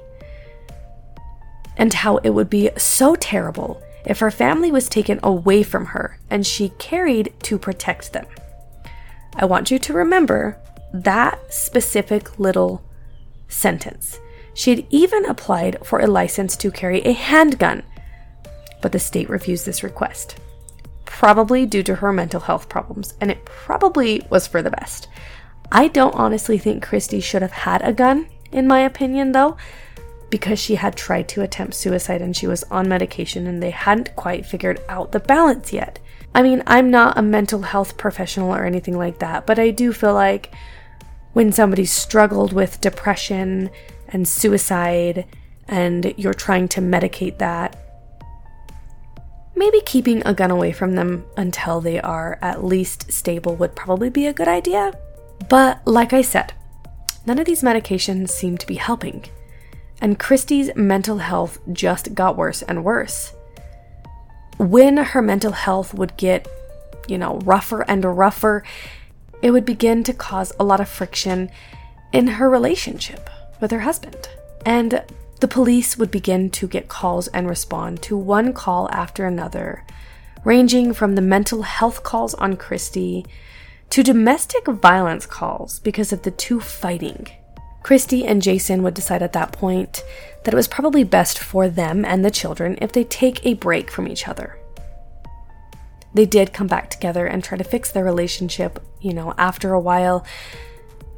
and 1.75 1.93
how 1.93 2.15
it 2.19 2.29
would 2.29 2.50
be 2.50 2.69
so 2.77 3.15
terrible 3.15 3.84
if 4.05 4.19
her 4.19 4.31
family 4.31 4.72
was 4.72 4.88
taken 4.88 5.19
away 5.22 5.62
from 5.62 5.88
her 5.88 6.17
and 6.29 6.48
she 6.48 6.69
carried 6.79 7.34
to 7.43 7.60
protect 7.60 8.13
them. 8.13 8.27
I 9.36 9.43
want 9.43 9.72
you 9.72 9.77
to 9.77 9.91
remember 9.91 10.57
that 10.93 11.53
specific 11.53 12.39
little 12.39 12.81
sentence. 13.50 14.22
She 14.53 14.69
had 14.69 14.86
even 14.89 15.25
applied 15.25 15.86
for 15.86 16.00
a 16.00 16.07
license 16.07 16.55
to 16.55 16.72
carry 16.72 17.01
a 17.01 17.12
handgun, 17.12 17.84
but 18.82 18.91
the 18.91 19.00
state 19.00 19.29
refused 19.29 19.65
this 19.65 19.84
request, 19.84 20.39
probably 21.05 21.65
due 21.65 21.84
to 21.84 21.96
her 21.96 22.13
mental 22.13 22.39
health 22.39 22.70
problems, 22.70 23.13
and 23.22 23.32
it 23.32 23.46
probably 23.46 24.25
was 24.29 24.48
for 24.48 24.62
the 24.62 24.72
best. 24.72 25.08
I 25.72 25.88
don't 25.88 26.15
honestly 26.15 26.58
think 26.58 26.84
Christy 26.84 27.20
should 27.20 27.41
have 27.41 27.51
had 27.51 27.82
a 27.82 27.94
gun, 27.94 28.27
in 28.51 28.67
my 28.67 28.82
opinion, 28.82 29.32
though 29.32 29.58
because 30.29 30.60
she 30.60 30.75
had 30.75 30.96
tried 30.96 31.27
to 31.29 31.41
attempt 31.41 31.74
suicide 31.74 32.22
and 32.22 32.36
she 32.36 32.48
was 32.48 32.63
on 32.63 32.89
medication 32.89 33.48
and 33.48 33.62
they 33.62 33.70
hadn't 33.70 34.15
quite 34.15 34.46
figured 34.46 34.82
out 34.89 35.12
the 35.12 35.20
balance 35.20 35.72
yet. 35.72 36.00
I 36.34 36.44
mean, 36.44 36.63
I'm 36.67 36.91
not 36.91 37.17
a 37.17 37.22
mental 37.22 37.62
health 37.62 37.98
professional 37.98 38.53
or 38.53 38.65
anything 38.65 38.98
like 38.98 39.20
that, 39.20 39.46
but 39.46 39.60
I 39.60 39.72
do 39.72 39.94
feel 39.94 40.13
like 40.13 40.53
when 41.34 41.51
somebody 41.51 41.86
struggled 41.86 42.53
with 42.53 42.82
depression 42.82 43.70
and 44.10 44.27
suicide 44.27 45.25
and 45.67 46.13
you're 46.17 46.34
trying 46.34 46.67
to 46.70 46.82
medicate 46.82 47.38
that, 47.38 47.85
maybe 49.56 49.82
keeping 49.86 50.22
a 50.26 50.34
gun 50.34 50.52
away 50.52 50.72
from 50.72 50.96
them 50.96 51.26
until 51.38 51.82
they 51.82 52.00
are 52.00 52.38
at 52.42 52.64
least 52.64 53.12
stable 53.12 53.56
would 53.56 53.76
probably 53.76 54.10
be 54.10 54.28
a 54.28 54.34
good 54.34 54.48
idea. 54.48 54.94
But 55.50 55.86
like 55.86 56.14
I 56.14 56.22
said, 56.22 56.54
none 57.26 57.40
of 57.40 57.46
these 57.46 57.64
medications 57.64 58.30
seem 58.30 58.58
to 58.58 58.68
be 58.68 58.76
helping 58.76 59.26
and 60.02 60.20
Christy's 60.20 60.76
mental 60.76 61.20
health 61.20 61.60
just 61.72 62.14
got 62.14 62.38
worse 62.38 62.62
and 62.62 62.84
worse. 62.84 63.34
When 64.58 64.98
her 64.98 65.22
mental 65.22 65.52
health 65.52 65.94
would 65.94 66.18
get, 66.18 66.48
you 67.08 67.18
know, 67.18 67.40
rougher 67.40 67.82
and 67.82 68.04
rougher, 68.04 68.64
it 69.42 69.52
would 69.52 69.66
begin 69.66 70.04
to 70.04 70.14
cause 70.14 70.54
a 70.60 70.64
lot 70.64 70.80
of 70.80 70.90
friction 70.90 71.50
in 72.14 72.28
her 72.28 72.50
relationship 72.50 73.30
with 73.60 73.72
her 73.72 73.82
husband. 73.82 74.30
And 74.66 75.04
the 75.46 75.54
police 75.54 75.96
would 75.96 76.10
begin 76.10 76.50
to 76.50 76.68
get 76.68 76.88
calls 76.88 77.28
and 77.28 77.48
respond 77.48 78.02
to 78.02 78.18
one 78.18 78.52
call 78.52 78.90
after 78.92 79.28
another, 79.28 79.86
ranging 80.44 80.92
from 80.92 81.14
the 81.14 81.22
mental 81.22 81.62
health 81.62 82.02
calls 82.02 82.34
on 82.34 82.58
Christy 82.58 83.24
to 83.92 84.02
domestic 84.02 84.66
violence 84.66 85.28
calls 85.28 85.80
because 85.82 86.12
of 86.12 86.24
the 86.24 86.32
two 86.32 86.60
fighting 86.60 87.28
Christy 87.84 88.25
and 88.25 88.42
Jason 88.42 88.82
would 88.82 88.96
decide 88.96 89.22
at 89.22 89.34
that 89.34 89.52
point 89.52 90.04
that 90.46 90.54
it 90.56 90.58
was 90.58 90.68
probably 90.68 91.04
best 91.04 91.38
for 91.38 91.70
them 91.70 92.04
and 92.04 92.25
the 92.25 92.32
children 92.32 92.80
if 92.82 92.92
they 92.92 93.04
take 93.04 93.46
a 93.46 93.54
break 93.54 93.92
from 93.92 94.08
each 94.08 94.28
other. 94.28 94.58
They 96.16 96.25
did 96.25 96.54
come 96.54 96.66
back 96.66 96.90
together 96.90 97.28
and 97.28 97.44
try 97.44 97.60
to 97.60 97.64
fix 97.64 97.92
their 97.92 98.04
relationship, 98.04 98.84
you 99.00 99.14
know, 99.14 99.36
after 99.38 99.74
a 99.74 99.80
while. 99.80 100.25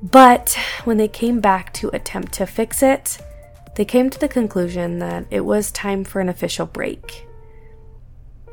But 0.03 0.59
when 0.83 0.97
they 0.97 1.07
came 1.07 1.39
back 1.39 1.71
to 1.75 1.87
attempt 1.93 2.33
to 2.33 2.45
fix 2.45 2.83
it, 2.83 3.19
they 3.77 3.85
came 3.85 4.09
to 4.09 4.19
the 4.19 4.27
conclusion 4.27 4.97
that 4.97 5.27
it 5.29 5.41
was 5.41 5.71
time 5.71 6.03
for 6.03 6.19
an 6.19 6.29
official 6.29 6.65
break. 6.65 7.27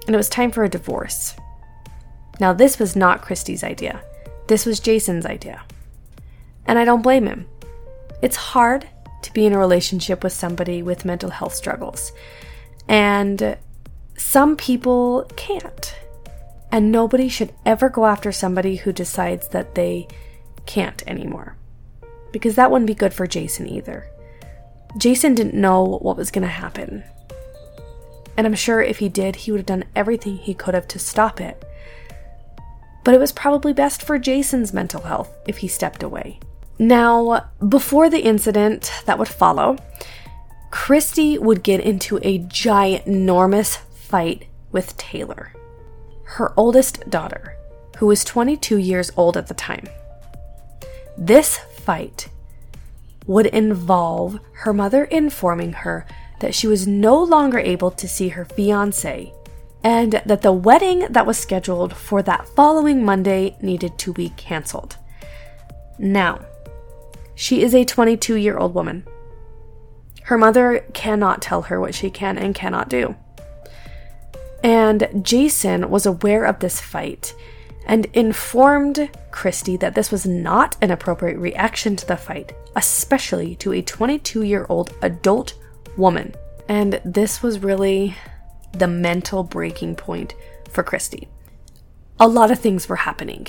And 0.06 0.14
it 0.14 0.18
was 0.18 0.28
time 0.28 0.50
for 0.50 0.64
a 0.64 0.68
divorce. 0.68 1.34
Now, 2.40 2.52
this 2.52 2.78
was 2.78 2.94
not 2.94 3.22
Christy's 3.22 3.64
idea. 3.64 4.02
This 4.48 4.66
was 4.66 4.80
Jason's 4.80 5.24
idea. 5.24 5.62
And 6.66 6.78
I 6.78 6.84
don't 6.84 7.00
blame 7.00 7.24
him. 7.26 7.46
It's 8.20 8.36
hard 8.36 8.86
to 9.22 9.32
be 9.32 9.46
in 9.46 9.54
a 9.54 9.58
relationship 9.58 10.22
with 10.22 10.34
somebody 10.34 10.82
with 10.82 11.06
mental 11.06 11.30
health 11.30 11.54
struggles. 11.54 12.12
And 12.86 13.56
some 14.18 14.56
people 14.56 15.24
can't. 15.36 15.94
And 16.70 16.92
nobody 16.92 17.30
should 17.30 17.54
ever 17.64 17.88
go 17.88 18.04
after 18.04 18.30
somebody 18.30 18.76
who 18.76 18.92
decides 18.92 19.48
that 19.48 19.74
they 19.74 20.06
can't 20.66 21.02
anymore. 21.06 21.56
Because 22.30 22.56
that 22.56 22.70
wouldn't 22.70 22.88
be 22.88 22.94
good 22.94 23.14
for 23.14 23.26
Jason 23.26 23.66
either. 23.66 24.10
Jason 24.96 25.34
didn't 25.34 25.54
know 25.54 25.98
what 26.00 26.16
was 26.16 26.30
going 26.30 26.42
to 26.42 26.48
happen. 26.48 27.04
And 28.36 28.46
I'm 28.46 28.54
sure 28.54 28.82
if 28.82 28.98
he 28.98 29.08
did, 29.08 29.36
he 29.36 29.50
would 29.50 29.60
have 29.60 29.66
done 29.66 29.84
everything 29.94 30.36
he 30.36 30.54
could 30.54 30.74
have 30.74 30.88
to 30.88 30.98
stop 30.98 31.40
it. 31.40 31.64
But 33.04 33.14
it 33.14 33.20
was 33.20 33.32
probably 33.32 33.72
best 33.72 34.02
for 34.02 34.18
Jason's 34.18 34.72
mental 34.72 35.02
health 35.02 35.30
if 35.46 35.58
he 35.58 35.68
stepped 35.68 36.02
away. 36.02 36.40
Now, 36.78 37.50
before 37.68 38.10
the 38.10 38.24
incident 38.24 38.92
that 39.06 39.18
would 39.18 39.28
follow, 39.28 39.76
Christy 40.70 41.38
would 41.38 41.62
get 41.62 41.80
into 41.80 42.18
a 42.22 42.40
ginormous 42.40 43.78
fight 43.94 44.46
with 44.72 44.96
Taylor, 44.96 45.52
her 46.24 46.52
oldest 46.56 47.08
daughter, 47.08 47.56
who 47.98 48.06
was 48.06 48.24
22 48.24 48.78
years 48.78 49.12
old 49.16 49.36
at 49.36 49.46
the 49.46 49.54
time. 49.54 49.86
This 51.16 51.58
fight 51.58 52.28
would 53.26 53.46
involve 53.46 54.38
her 54.52 54.72
mother 54.72 55.04
informing 55.04 55.72
her 55.72 56.06
that 56.40 56.54
she 56.54 56.66
was 56.66 56.86
no 56.86 57.22
longer 57.22 57.58
able 57.58 57.90
to 57.90 58.08
see 58.08 58.28
her 58.28 58.44
fiance 58.44 59.32
and 59.82 60.12
that 60.24 60.42
the 60.42 60.52
wedding 60.52 61.06
that 61.10 61.26
was 61.26 61.38
scheduled 61.38 61.94
for 61.94 62.22
that 62.22 62.48
following 62.48 63.04
Monday 63.04 63.56
needed 63.60 63.98
to 63.98 64.12
be 64.12 64.30
canceled. 64.30 64.96
Now, 65.98 66.40
she 67.34 67.62
is 67.62 67.74
a 67.74 67.84
22 67.84 68.36
year 68.36 68.56
old 68.56 68.74
woman. 68.74 69.06
Her 70.22 70.38
mother 70.38 70.86
cannot 70.94 71.42
tell 71.42 71.62
her 71.62 71.78
what 71.78 71.94
she 71.94 72.10
can 72.10 72.38
and 72.38 72.54
cannot 72.54 72.88
do. 72.88 73.14
And 74.62 75.08
Jason 75.22 75.90
was 75.90 76.06
aware 76.06 76.44
of 76.44 76.60
this 76.60 76.80
fight 76.80 77.34
and 77.86 78.06
informed 78.14 79.10
Christy 79.30 79.76
that 79.78 79.94
this 79.94 80.10
was 80.10 80.26
not 80.26 80.76
an 80.80 80.90
appropriate 80.90 81.38
reaction 81.38 81.96
to 81.96 82.06
the 82.06 82.16
fight, 82.16 82.52
especially 82.76 83.54
to 83.56 83.72
a 83.72 83.82
22 83.82 84.42
year 84.42 84.66
old 84.68 84.94
adult 85.02 85.54
woman. 85.96 86.34
And 86.68 87.00
this 87.04 87.42
was 87.42 87.58
really 87.58 88.16
the 88.72 88.88
mental 88.88 89.42
breaking 89.42 89.96
point 89.96 90.34
for 90.70 90.82
Christy. 90.82 91.28
A 92.18 92.28
lot 92.28 92.50
of 92.50 92.58
things 92.58 92.88
were 92.88 92.96
happening. 92.96 93.46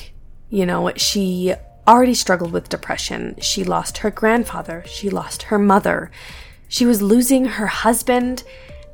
You 0.50 0.66
know, 0.66 0.92
she 0.96 1.54
already 1.88 2.14
struggled 2.14 2.52
with 2.52 2.70
depression. 2.70 3.36
She 3.40 3.64
lost 3.64 4.00
her 4.00 4.12
grandfather, 4.12 4.84
she 4.88 5.10
lost 5.10 5.44
her 5.44 5.60
mother, 5.60 6.12
she 6.68 6.86
was 6.86 7.02
losing 7.02 7.46
her 7.46 7.68
husband, 7.68 8.44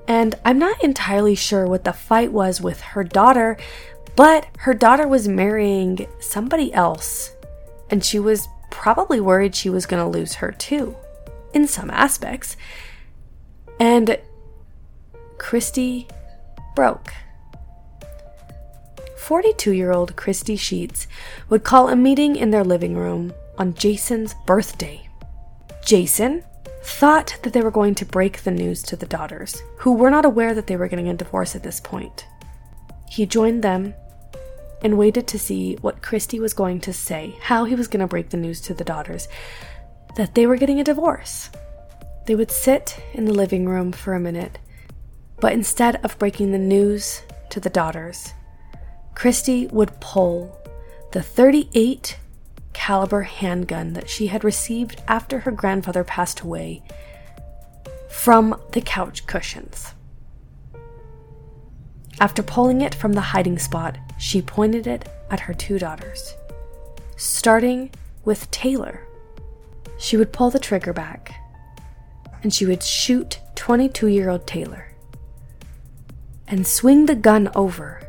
and 0.08 0.36
I'm 0.44 0.60
not 0.60 0.84
entirely 0.84 1.36
sure 1.36 1.66
what 1.68 1.84
the 1.84 1.94
fight 1.94 2.32
was 2.32 2.60
with 2.60 2.82
her 2.82 3.04
daughter, 3.04 3.58
but 4.22 4.46
her 4.60 4.76
daughter 4.76 5.08
was 5.08 5.28
marrying 5.28 6.06
somebody 6.20 6.72
else, 6.76 7.32
and 7.90 8.06
she 8.06 8.20
was 8.20 8.48
probably 8.70 9.20
worried 9.20 9.56
she 9.56 9.68
was 9.68 9.88
going 9.88 10.00
to 10.00 10.08
lose 10.08 10.36
her 10.36 10.52
too, 10.52 10.96
in 11.56 11.66
some 11.68 11.90
aspects. 11.90 12.56
And 13.80 14.20
Christy 15.40 16.08
broke. 16.76 17.12
42 19.18 19.72
year 19.72 19.92
old 19.92 20.16
Christy 20.16 20.56
Sheets 20.56 21.08
would 21.50 21.64
call 21.64 21.90
a 21.90 21.96
meeting 21.96 22.36
in 22.36 22.52
their 22.52 22.64
living 22.64 22.96
room 22.96 23.34
on 23.58 23.74
Jason's 23.74 24.36
birthday. 24.46 25.10
Jason 25.84 26.44
thought 26.84 27.40
that 27.42 27.54
they 27.54 27.62
were 27.62 27.72
going 27.72 27.96
to 27.96 28.06
break 28.06 28.44
the 28.44 28.52
news 28.52 28.84
to 28.84 28.96
the 28.96 29.08
daughters, 29.08 29.64
who 29.78 29.94
were 29.94 30.12
not 30.12 30.26
aware 30.26 30.54
that 30.54 30.68
they 30.68 30.76
were 30.76 30.88
getting 30.88 31.10
a 31.10 31.16
divorce 31.16 31.56
at 31.56 31.64
this 31.64 31.80
point. 31.80 32.28
He 33.10 33.26
joined 33.26 33.64
them 33.64 33.96
and 34.84 34.98
waited 34.98 35.28
to 35.28 35.40
see 35.40 35.76
what 35.82 36.02
Christy 36.02 36.40
was 36.40 36.54
going 36.54 36.80
to 36.82 36.94
say, 36.94 37.36
how 37.42 37.66
he 37.66 37.76
was 37.76 37.88
going 37.88 38.02
to 38.02 38.08
break 38.08 38.30
the 38.30 38.38
news 38.38 38.62
to 38.62 38.74
the 38.74 38.84
daughters 38.84 39.28
that 40.16 40.36
they 40.36 40.46
were 40.46 40.58
getting 40.58 40.80
a 40.80 40.84
divorce. 40.84 41.50
They 42.26 42.36
would 42.36 42.52
sit 42.52 43.02
in 43.14 43.26
the 43.26 43.34
living 43.34 43.68
room 43.68 43.92
for 43.92 44.14
a 44.14 44.20
minute, 44.20 44.60
but 45.40 45.54
instead 45.54 46.04
of 46.04 46.20
breaking 46.20 46.52
the 46.52 46.58
news 46.58 47.22
to 47.50 47.60
the 47.60 47.70
daughters, 47.70 48.34
Christy 49.16 49.68
would 49.68 50.00
pull 50.00 50.58
the 51.12 51.22
38 51.22 52.18
caliber 52.74 53.24
handgun 53.24 53.94
that 53.94 54.10
she 54.10 54.28
had 54.28 54.44
received 54.44 55.02
after 55.08 55.40
her 55.40 55.52
grandfather 55.52 56.04
passed 56.04 56.42
away 56.42 56.82
from 58.10 58.60
the 58.72 58.82
couch 58.82 59.26
cushions. 59.26 59.94
After 62.20 62.44
pulling 62.44 62.82
it 62.82 62.94
from 62.94 63.14
the 63.14 63.22
hiding 63.22 63.58
spot, 63.58 63.98
she 64.22 64.40
pointed 64.40 64.86
it 64.86 65.10
at 65.32 65.40
her 65.42 65.54
two 65.54 65.80
daughters. 65.80 66.36
Starting 67.18 67.90
with 68.24 68.50
Taylor, 68.52 69.08
she 69.98 70.16
would 70.16 70.32
pull 70.32 70.52
the 70.52 70.60
trigger 70.60 70.94
back 70.94 71.34
and 72.44 72.54
she 72.54 72.68
would 72.68 72.84
shoot 72.84 73.40
22 73.56 74.06
year 74.08 74.30
old 74.30 74.46
Taylor 74.46 74.94
and 76.48 76.68
swing 76.68 77.08
the 77.08 77.16
gun 77.16 77.50
over 77.56 78.00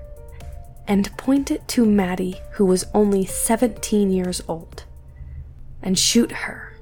and 0.86 1.16
point 1.16 1.50
it 1.50 1.66
to 1.68 1.86
Maddie, 1.86 2.42
who 2.52 2.66
was 2.66 2.84
only 2.92 3.24
17 3.24 4.10
years 4.10 4.42
old, 4.46 4.84
and 5.82 5.98
shoot 5.98 6.30
her. 6.32 6.76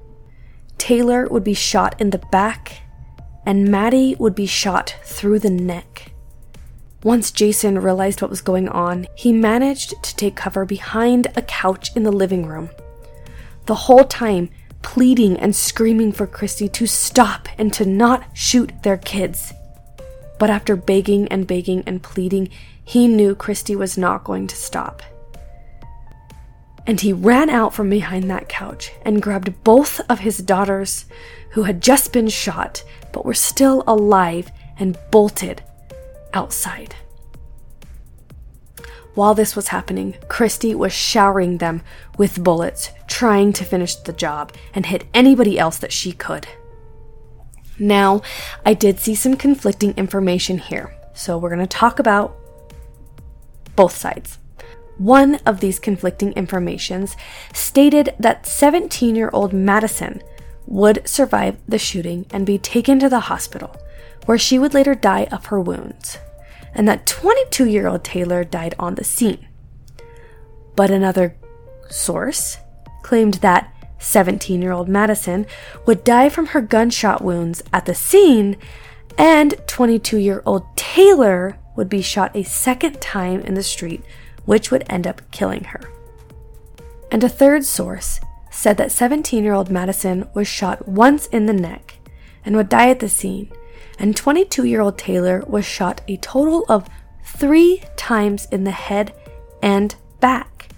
Taylor 0.76 1.28
would 1.28 1.44
be 1.44 1.54
shot 1.54 2.00
in 2.00 2.10
the 2.10 2.18
back, 2.32 2.80
and 3.46 3.68
Maddie 3.68 4.16
would 4.18 4.34
be 4.34 4.46
shot 4.46 4.96
through 5.04 5.38
the 5.38 5.50
neck. 5.50 6.12
Once 7.02 7.30
Jason 7.30 7.78
realized 7.78 8.20
what 8.20 8.30
was 8.30 8.42
going 8.42 8.68
on, 8.68 9.06
he 9.14 9.32
managed 9.32 9.94
to 10.02 10.14
take 10.16 10.36
cover 10.36 10.66
behind 10.66 11.28
a 11.34 11.42
couch 11.42 11.96
in 11.96 12.02
the 12.02 12.12
living 12.12 12.44
room. 12.44 12.68
The 13.64 13.74
whole 13.74 14.04
time, 14.04 14.50
pleading 14.82 15.38
and 15.38 15.56
screaming 15.56 16.12
for 16.12 16.26
Christy 16.26 16.68
to 16.68 16.86
stop 16.86 17.48
and 17.56 17.72
to 17.72 17.86
not 17.86 18.24
shoot 18.36 18.82
their 18.82 18.98
kids. 18.98 19.54
But 20.38 20.50
after 20.50 20.76
begging 20.76 21.26
and 21.28 21.46
begging 21.46 21.84
and 21.86 22.02
pleading, 22.02 22.50
he 22.84 23.08
knew 23.08 23.34
Christy 23.34 23.74
was 23.74 23.96
not 23.96 24.24
going 24.24 24.46
to 24.48 24.56
stop. 24.56 25.02
And 26.86 27.00
he 27.00 27.14
ran 27.14 27.48
out 27.48 27.72
from 27.72 27.88
behind 27.88 28.28
that 28.30 28.48
couch 28.48 28.92
and 29.06 29.22
grabbed 29.22 29.64
both 29.64 30.00
of 30.10 30.18
his 30.18 30.38
daughters, 30.38 31.06
who 31.52 31.62
had 31.62 31.80
just 31.80 32.12
been 32.12 32.28
shot 32.28 32.82
but 33.12 33.24
were 33.24 33.34
still 33.34 33.84
alive, 33.86 34.50
and 34.78 34.98
bolted 35.10 35.62
outside. 36.32 36.94
While 39.14 39.34
this 39.34 39.56
was 39.56 39.68
happening, 39.68 40.16
Christy 40.28 40.74
was 40.74 40.92
showering 40.92 41.58
them 41.58 41.82
with 42.16 42.42
bullets, 42.42 42.90
trying 43.08 43.52
to 43.54 43.64
finish 43.64 43.96
the 43.96 44.12
job 44.12 44.52
and 44.72 44.86
hit 44.86 45.06
anybody 45.12 45.58
else 45.58 45.78
that 45.78 45.92
she 45.92 46.12
could. 46.12 46.46
Now, 47.78 48.22
I 48.64 48.74
did 48.74 49.00
see 49.00 49.14
some 49.14 49.36
conflicting 49.36 49.94
information 49.96 50.58
here, 50.58 50.94
so 51.14 51.38
we're 51.38 51.48
going 51.48 51.60
to 51.60 51.66
talk 51.66 51.98
about 51.98 52.36
both 53.74 53.96
sides. 53.96 54.38
One 54.98 55.36
of 55.46 55.60
these 55.60 55.78
conflicting 55.78 56.32
informations 56.34 57.16
stated 57.54 58.14
that 58.18 58.46
17 58.46 59.16
year 59.16 59.30
old 59.32 59.52
Madison 59.52 60.22
would 60.66 61.08
survive 61.08 61.56
the 61.66 61.78
shooting 61.78 62.26
and 62.30 62.44
be 62.44 62.58
taken 62.58 62.98
to 63.00 63.08
the 63.08 63.20
hospital, 63.20 63.74
where 64.26 64.38
she 64.38 64.58
would 64.58 64.74
later 64.74 64.94
die 64.94 65.28
of 65.32 65.46
her 65.46 65.60
wounds, 65.60 66.18
and 66.74 66.86
that 66.88 67.06
22 67.06 67.66
year 67.66 67.86
old 67.86 68.04
Taylor 68.04 68.44
died 68.44 68.74
on 68.78 68.94
the 68.94 69.04
scene. 69.04 69.46
But 70.76 70.90
another 70.90 71.36
source 71.88 72.58
claimed 73.02 73.34
that 73.34 73.72
17 74.00 74.60
year 74.60 74.72
old 74.72 74.88
Madison, 74.88 75.46
would 75.86 76.02
die 76.02 76.28
from 76.28 76.46
her 76.46 76.60
gunshot 76.60 77.22
wounds 77.22 77.62
at 77.72 77.86
the 77.86 77.94
scene, 77.94 78.56
and 79.16 79.54
22 79.66 80.18
year 80.18 80.42
old 80.44 80.64
Taylor 80.76 81.58
would 81.76 81.88
be 81.88 82.02
shot 82.02 82.34
a 82.34 82.42
second 82.42 83.00
time 83.00 83.40
in 83.42 83.54
the 83.54 83.62
street, 83.62 84.02
which 84.44 84.70
would 84.70 84.84
end 84.88 85.06
up 85.06 85.22
killing 85.30 85.64
her. 85.64 85.80
And 87.12 87.22
a 87.22 87.28
third 87.28 87.64
source 87.64 88.20
said 88.50 88.76
that 88.78 88.90
17 88.90 89.44
year 89.44 89.54
old 89.54 89.70
Madison 89.70 90.28
was 90.34 90.48
shot 90.48 90.88
once 90.88 91.26
in 91.26 91.46
the 91.46 91.52
neck 91.52 91.98
and 92.44 92.56
would 92.56 92.68
die 92.68 92.88
at 92.88 93.00
the 93.00 93.08
scene, 93.08 93.52
and 94.00 94.16
22 94.16 94.64
year 94.64 94.80
old 94.80 94.96
Taylor 94.96 95.44
was 95.46 95.64
shot 95.64 96.00
a 96.08 96.16
total 96.16 96.64
of 96.68 96.88
three 97.22 97.82
times 97.96 98.48
in 98.50 98.64
the 98.64 98.70
head 98.70 99.14
and 99.62 99.94
back. 100.18 100.68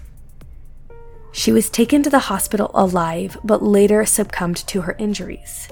She 1.31 1.51
was 1.51 1.69
taken 1.69 2.03
to 2.03 2.09
the 2.09 2.27
hospital 2.29 2.69
alive, 2.75 3.37
but 3.43 3.63
later 3.63 4.05
succumbed 4.05 4.57
to 4.67 4.81
her 4.81 4.95
injuries. 4.99 5.69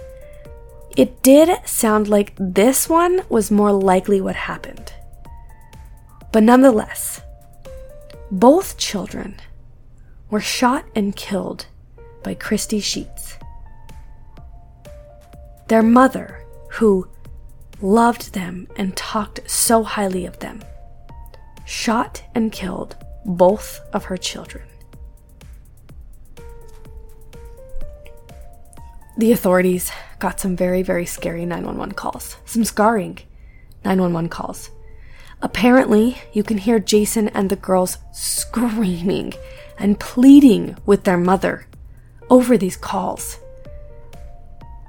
It 0.98 1.22
did 1.22 1.50
sound 1.68 2.08
like 2.08 2.34
this 2.38 2.90
one 2.90 3.22
was 3.30 3.52
more 3.52 3.72
likely 3.72 4.22
what 4.22 4.36
happened. 4.36 4.94
But 6.32 6.44
nonetheless, 6.44 7.22
both 8.32 8.78
children 8.78 9.36
were 10.30 10.40
shot 10.40 10.86
and 10.96 11.16
killed 11.16 11.68
by 12.24 12.34
Christy 12.34 12.80
Sheets. 12.80 13.38
Their 15.68 15.84
mother, 15.84 16.46
who 16.72 17.08
loved 17.82 18.34
them 18.34 18.68
and 18.76 18.96
talked 18.96 19.50
so 19.50 19.84
highly 19.84 20.26
of 20.26 20.40
them, 20.40 20.62
shot 21.66 22.24
and 22.36 22.52
killed 22.52 22.96
both 23.26 23.80
of 23.94 24.06
her 24.06 24.18
children. 24.18 24.64
The 29.18 29.32
authorities 29.32 29.92
got 30.20 30.40
some 30.40 30.56
very, 30.56 30.82
very 30.82 31.06
scary 31.06 31.46
911 31.46 31.96
calls, 31.96 32.38
some 32.46 32.64
scarring 32.64 33.20
911 33.84 34.30
calls. 34.30 34.70
Apparently, 35.42 36.18
you 36.34 36.44
can 36.44 36.58
hear 36.58 36.80
Jason 36.80 37.28
and 37.30 37.50
the 37.50 37.56
girls 37.56 37.98
screaming 38.14 39.34
and 39.78 40.00
pleading 40.00 40.78
with 40.86 41.04
their 41.04 41.18
mother 41.18 41.66
over 42.30 42.58
these 42.58 42.78
calls. 42.78 43.38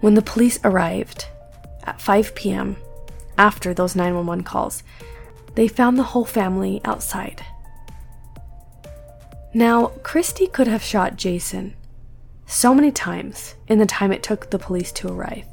When 0.01 0.15
the 0.15 0.23
police 0.23 0.59
arrived 0.63 1.27
at 1.85 2.01
5 2.01 2.35
p.m., 2.35 2.77
after 3.39 3.73
those 3.73 3.97
911 3.97 4.45
calls, 4.45 4.83
they 5.55 5.69
found 5.69 5.99
the 5.99 6.03
whole 6.03 6.25
family 6.25 6.81
outside. 6.85 7.45
Now, 9.55 9.89
Christy 10.03 10.47
could 10.47 10.67
have 10.67 10.83
shot 10.83 11.17
Jason 11.17 11.75
so 12.47 12.75
many 12.75 12.91
times 12.91 13.55
in 13.69 13.79
the 13.79 13.87
time 13.87 14.13
it 14.13 14.23
took 14.23 14.51
the 14.51 14.59
police 14.59 14.93
to 14.93 15.09
arrive, 15.09 15.47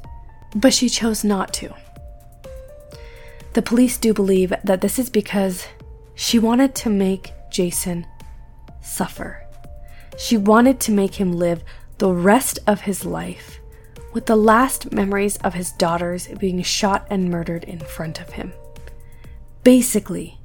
but 0.54 0.72
she 0.72 0.88
chose 0.88 1.24
not 1.24 1.52
to. 1.54 1.74
The 3.52 3.62
police 3.62 3.98
do 3.98 4.14
believe 4.14 4.52
that 4.64 4.80
this 4.80 4.98
is 4.98 5.10
because 5.10 5.66
she 6.14 6.38
wanted 6.38 6.74
to 6.76 6.90
make 6.90 7.32
Jason 7.50 8.06
suffer. 8.80 9.46
She 10.18 10.36
wanted 10.36 10.80
to 10.80 10.92
make 10.92 11.14
him 11.14 11.32
live 11.32 11.62
the 11.98 12.12
rest 12.12 12.58
of 12.66 12.82
his 12.82 13.04
life 13.04 13.59
with 14.12 14.26
the 14.26 14.36
last 14.36 14.92
memories 14.92 15.36
of 15.38 15.54
his 15.54 15.72
daughters 15.72 16.28
being 16.38 16.62
shot 16.62 17.06
and 17.10 17.30
murdered 17.30 17.64
in 17.64 17.78
front 17.78 18.20
of 18.20 18.30
him. 18.30 18.52
Basically, 19.62 20.38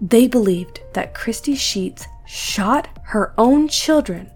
they 0.00 0.26
believed 0.26 0.80
that 0.92 1.14
Christy 1.14 1.54
Sheets 1.54 2.06
shot 2.26 2.88
her 3.04 3.32
own 3.38 3.68
children 3.68 4.30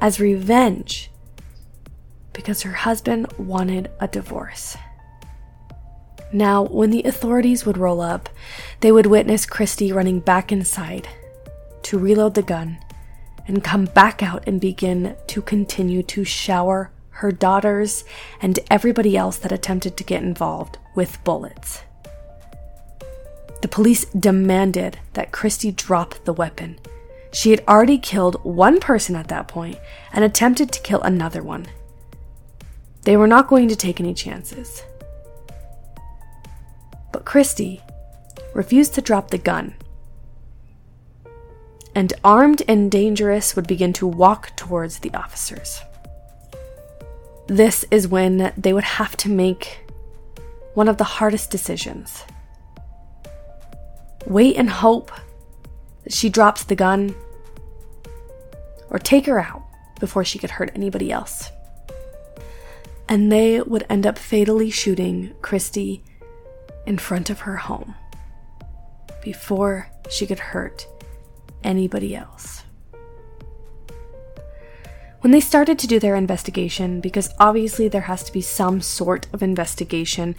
as 0.00 0.20
revenge 0.20 1.10
because 2.32 2.62
her 2.62 2.72
husband 2.72 3.32
wanted 3.38 3.90
a 4.00 4.08
divorce. 4.08 4.76
Now, 6.32 6.62
when 6.62 6.90
the 6.90 7.02
authorities 7.02 7.66
would 7.66 7.76
roll 7.76 8.00
up, 8.00 8.28
they 8.80 8.92
would 8.92 9.06
witness 9.06 9.46
Christy 9.46 9.92
running 9.92 10.20
back 10.20 10.52
inside 10.52 11.08
to 11.82 11.98
reload 11.98 12.34
the 12.34 12.42
gun 12.42 12.78
and 13.48 13.64
come 13.64 13.86
back 13.86 14.22
out 14.22 14.44
and 14.46 14.60
begin 14.60 15.16
to 15.26 15.42
continue 15.42 16.04
to 16.04 16.24
shower 16.24 16.92
her 17.20 17.32
daughters 17.32 18.04
and 18.42 18.58
everybody 18.70 19.16
else 19.16 19.38
that 19.38 19.52
attempted 19.52 19.96
to 19.96 20.04
get 20.04 20.22
involved 20.22 20.78
with 20.94 21.22
bullets. 21.24 21.82
The 23.62 23.68
police 23.68 24.04
demanded 24.06 24.98
that 25.12 25.32
Christy 25.32 25.70
drop 25.70 26.14
the 26.24 26.32
weapon 26.32 26.78
She 27.32 27.50
had 27.50 27.62
already 27.68 27.98
killed 27.98 28.42
one 28.44 28.80
person 28.80 29.14
at 29.14 29.28
that 29.28 29.48
point 29.48 29.78
and 30.12 30.24
attempted 30.24 30.72
to 30.72 30.80
kill 30.80 31.00
another 31.02 31.42
one. 31.42 31.66
They 33.02 33.16
were 33.16 33.28
not 33.28 33.48
going 33.48 33.68
to 33.68 33.76
take 33.76 34.00
any 34.00 34.14
chances. 34.14 34.82
But 37.12 37.24
Christy 37.24 37.82
refused 38.54 38.94
to 38.94 39.00
drop 39.00 39.30
the 39.30 39.38
gun. 39.38 39.74
And 41.94 42.12
armed 42.24 42.62
and 42.68 42.90
dangerous 42.90 43.56
would 43.56 43.66
begin 43.66 43.92
to 43.94 44.06
walk 44.06 44.54
towards 44.56 44.98
the 44.98 45.12
officers. 45.14 45.80
This 47.50 47.84
is 47.90 48.06
when 48.06 48.52
they 48.56 48.72
would 48.72 48.84
have 48.84 49.16
to 49.16 49.28
make 49.28 49.80
one 50.74 50.86
of 50.86 50.98
the 50.98 51.10
hardest 51.18 51.50
decisions. 51.50 52.22
Wait 54.24 54.54
and 54.54 54.70
hope 54.70 55.10
that 56.04 56.12
she 56.12 56.28
drops 56.28 56.62
the 56.62 56.76
gun, 56.76 57.12
or 58.88 59.00
take 59.00 59.26
her 59.26 59.40
out 59.40 59.64
before 59.98 60.24
she 60.24 60.38
could 60.38 60.52
hurt 60.52 60.70
anybody 60.76 61.10
else. 61.10 61.50
And 63.08 63.32
they 63.32 63.60
would 63.60 63.84
end 63.90 64.06
up 64.06 64.16
fatally 64.16 64.70
shooting 64.70 65.34
Christy 65.42 66.04
in 66.86 66.98
front 66.98 67.30
of 67.30 67.40
her 67.40 67.56
home 67.56 67.96
before 69.24 69.90
she 70.08 70.24
could 70.24 70.38
hurt 70.38 70.86
anybody 71.64 72.14
else. 72.14 72.62
When 75.20 75.32
they 75.32 75.40
started 75.40 75.78
to 75.78 75.86
do 75.86 76.00
their 76.00 76.16
investigation, 76.16 77.00
because 77.00 77.34
obviously 77.38 77.88
there 77.88 78.02
has 78.02 78.22
to 78.24 78.32
be 78.32 78.40
some 78.40 78.80
sort 78.80 79.26
of 79.32 79.42
investigation, 79.42 80.34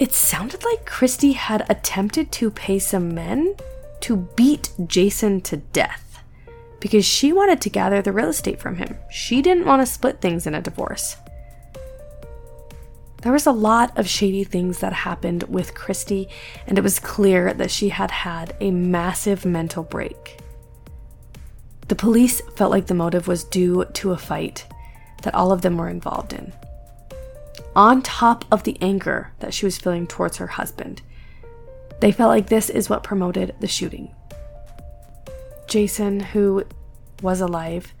it 0.00 0.12
sounded 0.12 0.64
like 0.64 0.86
Christy 0.86 1.32
had 1.32 1.64
attempted 1.70 2.32
to 2.32 2.50
pay 2.50 2.78
some 2.78 3.14
men 3.14 3.54
to 4.00 4.28
beat 4.36 4.72
Jason 4.86 5.40
to 5.42 5.58
death 5.58 6.20
because 6.80 7.04
she 7.04 7.32
wanted 7.32 7.60
to 7.60 7.70
gather 7.70 8.02
the 8.02 8.12
real 8.12 8.28
estate 8.28 8.60
from 8.60 8.76
him. 8.76 8.96
She 9.10 9.42
didn't 9.42 9.66
want 9.66 9.82
to 9.82 9.86
split 9.86 10.20
things 10.20 10.46
in 10.46 10.54
a 10.54 10.62
divorce. 10.62 11.16
There 13.22 13.32
was 13.32 13.46
a 13.46 13.52
lot 13.52 13.96
of 13.98 14.08
shady 14.08 14.44
things 14.44 14.78
that 14.78 14.92
happened 14.92 15.44
with 15.44 15.74
Christy, 15.74 16.28
and 16.68 16.78
it 16.78 16.84
was 16.84 17.00
clear 17.00 17.52
that 17.54 17.70
she 17.70 17.88
had 17.88 18.12
had 18.12 18.56
a 18.60 18.70
massive 18.70 19.44
mental 19.44 19.82
break. 19.82 20.38
The 21.88 21.94
police 21.94 22.42
felt 22.54 22.70
like 22.70 22.86
the 22.86 22.94
motive 22.94 23.26
was 23.26 23.44
due 23.44 23.84
to 23.94 24.12
a 24.12 24.18
fight 24.18 24.66
that 25.22 25.34
all 25.34 25.52
of 25.52 25.62
them 25.62 25.78
were 25.78 25.88
involved 25.88 26.32
in. 26.32 26.52
On 27.74 28.02
top 28.02 28.44
of 28.52 28.62
the 28.62 28.76
anger 28.80 29.32
that 29.40 29.54
she 29.54 29.64
was 29.64 29.78
feeling 29.78 30.06
towards 30.06 30.36
her 30.36 30.46
husband, 30.46 31.02
they 32.00 32.12
felt 32.12 32.28
like 32.28 32.48
this 32.48 32.70
is 32.70 32.90
what 32.90 33.02
promoted 33.02 33.54
the 33.60 33.66
shooting. 33.66 34.14
Jason, 35.66 36.20
who 36.20 36.64
was 37.22 37.40
alive, 37.40 37.92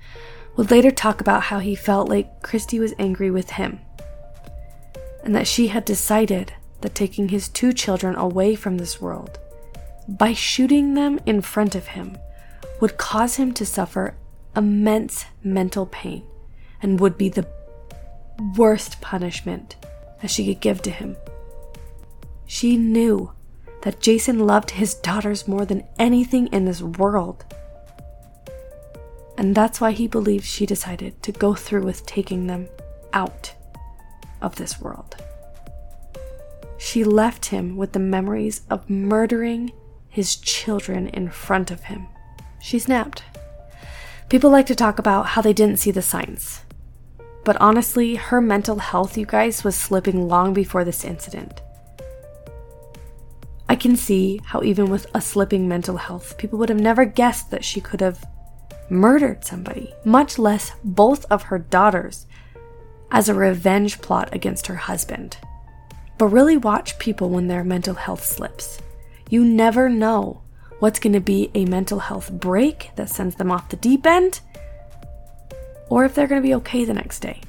would 0.56 0.70
later 0.70 0.90
talk 0.90 1.20
about 1.20 1.44
how 1.44 1.58
he 1.58 1.74
felt 1.74 2.08
like 2.08 2.42
Christy 2.42 2.78
was 2.78 2.94
angry 2.98 3.30
with 3.30 3.50
him 3.50 3.80
and 5.24 5.34
that 5.34 5.46
she 5.46 5.68
had 5.68 5.84
decided 5.84 6.52
that 6.80 6.94
taking 6.94 7.28
his 7.28 7.48
two 7.48 7.72
children 7.72 8.16
away 8.16 8.54
from 8.54 8.78
this 8.78 9.00
world 9.00 9.38
by 10.08 10.32
shooting 10.32 10.94
them 10.94 11.18
in 11.26 11.40
front 11.40 11.74
of 11.74 11.88
him 11.88 12.16
would 12.80 12.96
cause 12.96 13.36
him 13.36 13.52
to 13.52 13.66
suffer 13.66 14.14
immense 14.56 15.24
mental 15.42 15.86
pain 15.86 16.24
and 16.82 17.00
would 17.00 17.18
be 17.18 17.28
the 17.28 17.46
worst 18.56 19.00
punishment 19.00 19.76
that 20.20 20.30
she 20.30 20.46
could 20.46 20.60
give 20.60 20.82
to 20.82 20.90
him. 20.90 21.16
She 22.46 22.76
knew 22.76 23.32
that 23.82 24.00
Jason 24.00 24.40
loved 24.40 24.72
his 24.72 24.94
daughters 24.94 25.46
more 25.46 25.64
than 25.64 25.86
anything 25.98 26.48
in 26.48 26.64
this 26.64 26.82
world. 26.82 27.44
And 29.36 29.54
that's 29.54 29.80
why 29.80 29.92
he 29.92 30.08
believed 30.08 30.44
she 30.44 30.66
decided 30.66 31.22
to 31.22 31.32
go 31.32 31.54
through 31.54 31.84
with 31.84 32.06
taking 32.06 32.46
them 32.46 32.68
out 33.12 33.54
of 34.40 34.56
this 34.56 34.80
world. 34.80 35.16
She 36.78 37.04
left 37.04 37.46
him 37.46 37.76
with 37.76 37.92
the 37.92 37.98
memories 37.98 38.62
of 38.70 38.88
murdering 38.88 39.72
his 40.08 40.36
children 40.36 41.08
in 41.08 41.28
front 41.28 41.70
of 41.70 41.84
him. 41.84 42.08
She 42.60 42.78
snapped. 42.78 43.22
People 44.28 44.50
like 44.50 44.66
to 44.66 44.74
talk 44.74 44.98
about 44.98 45.26
how 45.26 45.42
they 45.42 45.52
didn't 45.52 45.78
see 45.78 45.90
the 45.90 46.02
signs. 46.02 46.62
But 47.44 47.56
honestly, 47.60 48.16
her 48.16 48.40
mental 48.40 48.78
health, 48.78 49.16
you 49.16 49.24
guys, 49.24 49.64
was 49.64 49.74
slipping 49.74 50.28
long 50.28 50.52
before 50.52 50.84
this 50.84 51.04
incident. 51.04 51.62
I 53.70 53.74
can 53.74 53.96
see 53.96 54.40
how, 54.44 54.62
even 54.62 54.90
with 54.90 55.06
a 55.14 55.20
slipping 55.20 55.68
mental 55.68 55.96
health, 55.96 56.36
people 56.38 56.58
would 56.58 56.68
have 56.68 56.80
never 56.80 57.04
guessed 57.04 57.50
that 57.50 57.64
she 57.64 57.80
could 57.80 58.00
have 58.00 58.24
murdered 58.90 59.44
somebody, 59.44 59.94
much 60.04 60.38
less 60.38 60.72
both 60.82 61.24
of 61.30 61.44
her 61.44 61.58
daughters, 61.58 62.26
as 63.10 63.28
a 63.28 63.34
revenge 63.34 64.00
plot 64.00 64.28
against 64.32 64.66
her 64.66 64.74
husband. 64.74 65.38
But 66.18 66.26
really 66.26 66.56
watch 66.56 66.98
people 66.98 67.30
when 67.30 67.48
their 67.48 67.64
mental 67.64 67.94
health 67.94 68.24
slips. 68.24 68.80
You 69.30 69.44
never 69.44 69.88
know 69.88 70.42
what's 70.78 70.98
going 70.98 71.12
to 71.12 71.20
be 71.20 71.50
a 71.54 71.64
mental 71.64 71.98
health 71.98 72.30
break 72.30 72.90
that 72.96 73.10
sends 73.10 73.36
them 73.36 73.50
off 73.50 73.68
the 73.68 73.76
deep 73.76 74.06
end, 74.06 74.40
or 75.88 76.04
if 76.04 76.14
they're 76.14 76.26
going 76.26 76.42
to 76.42 76.46
be 76.46 76.54
okay 76.54 76.84
the 76.84 76.94
next 76.94 77.20
day. 77.20 77.40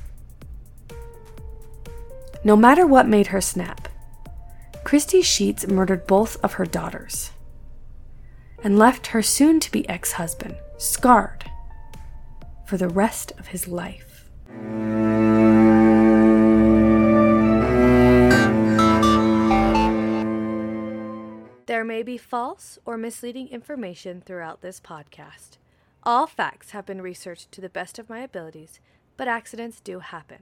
No 2.43 2.55
matter 2.55 2.87
what 2.87 3.07
made 3.07 3.27
her 3.27 3.41
snap, 3.41 3.87
Christy 4.83 5.21
Sheets 5.21 5.67
murdered 5.67 6.07
both 6.07 6.37
of 6.43 6.53
her 6.53 6.65
daughters 6.65 7.31
and 8.63 8.79
left 8.79 9.07
her 9.07 9.21
soon 9.21 9.59
to 9.59 9.71
be 9.71 9.87
ex 9.87 10.13
husband 10.13 10.55
scarred 10.77 11.45
for 12.65 12.77
the 12.77 12.89
rest 12.89 13.33
of 13.37 13.47
his 13.47 13.67
life. 13.67 14.29
There 21.69 21.85
may 21.85 22.01
be 22.01 22.17
false 22.17 22.79
or 22.83 22.97
misleading 22.97 23.49
information 23.49 24.21
throughout 24.25 24.61
this 24.61 24.79
podcast. 24.79 25.59
All 26.01 26.25
facts 26.25 26.71
have 26.71 26.83
been 26.83 26.99
researched 26.99 27.51
to 27.51 27.61
the 27.61 27.69
best 27.69 27.99
of 27.99 28.09
my 28.09 28.21
abilities, 28.21 28.79
but 29.17 29.27
accidents 29.27 29.79
do 29.79 29.99
happen. 29.99 30.39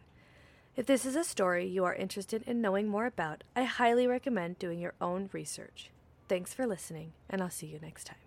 If 0.77 0.85
this 0.85 1.05
is 1.05 1.17
a 1.17 1.25
story 1.25 1.67
you 1.67 1.83
are 1.83 1.93
interested 1.93 2.43
in 2.43 2.61
knowing 2.61 2.87
more 2.87 3.05
about, 3.05 3.43
I 3.57 3.63
highly 3.63 4.07
recommend 4.07 4.57
doing 4.57 4.79
your 4.79 4.93
own 5.01 5.29
research. 5.33 5.91
Thanks 6.29 6.53
for 6.53 6.65
listening, 6.65 7.11
and 7.29 7.41
I'll 7.41 7.49
see 7.49 7.67
you 7.67 7.79
next 7.81 8.05
time. 8.05 8.26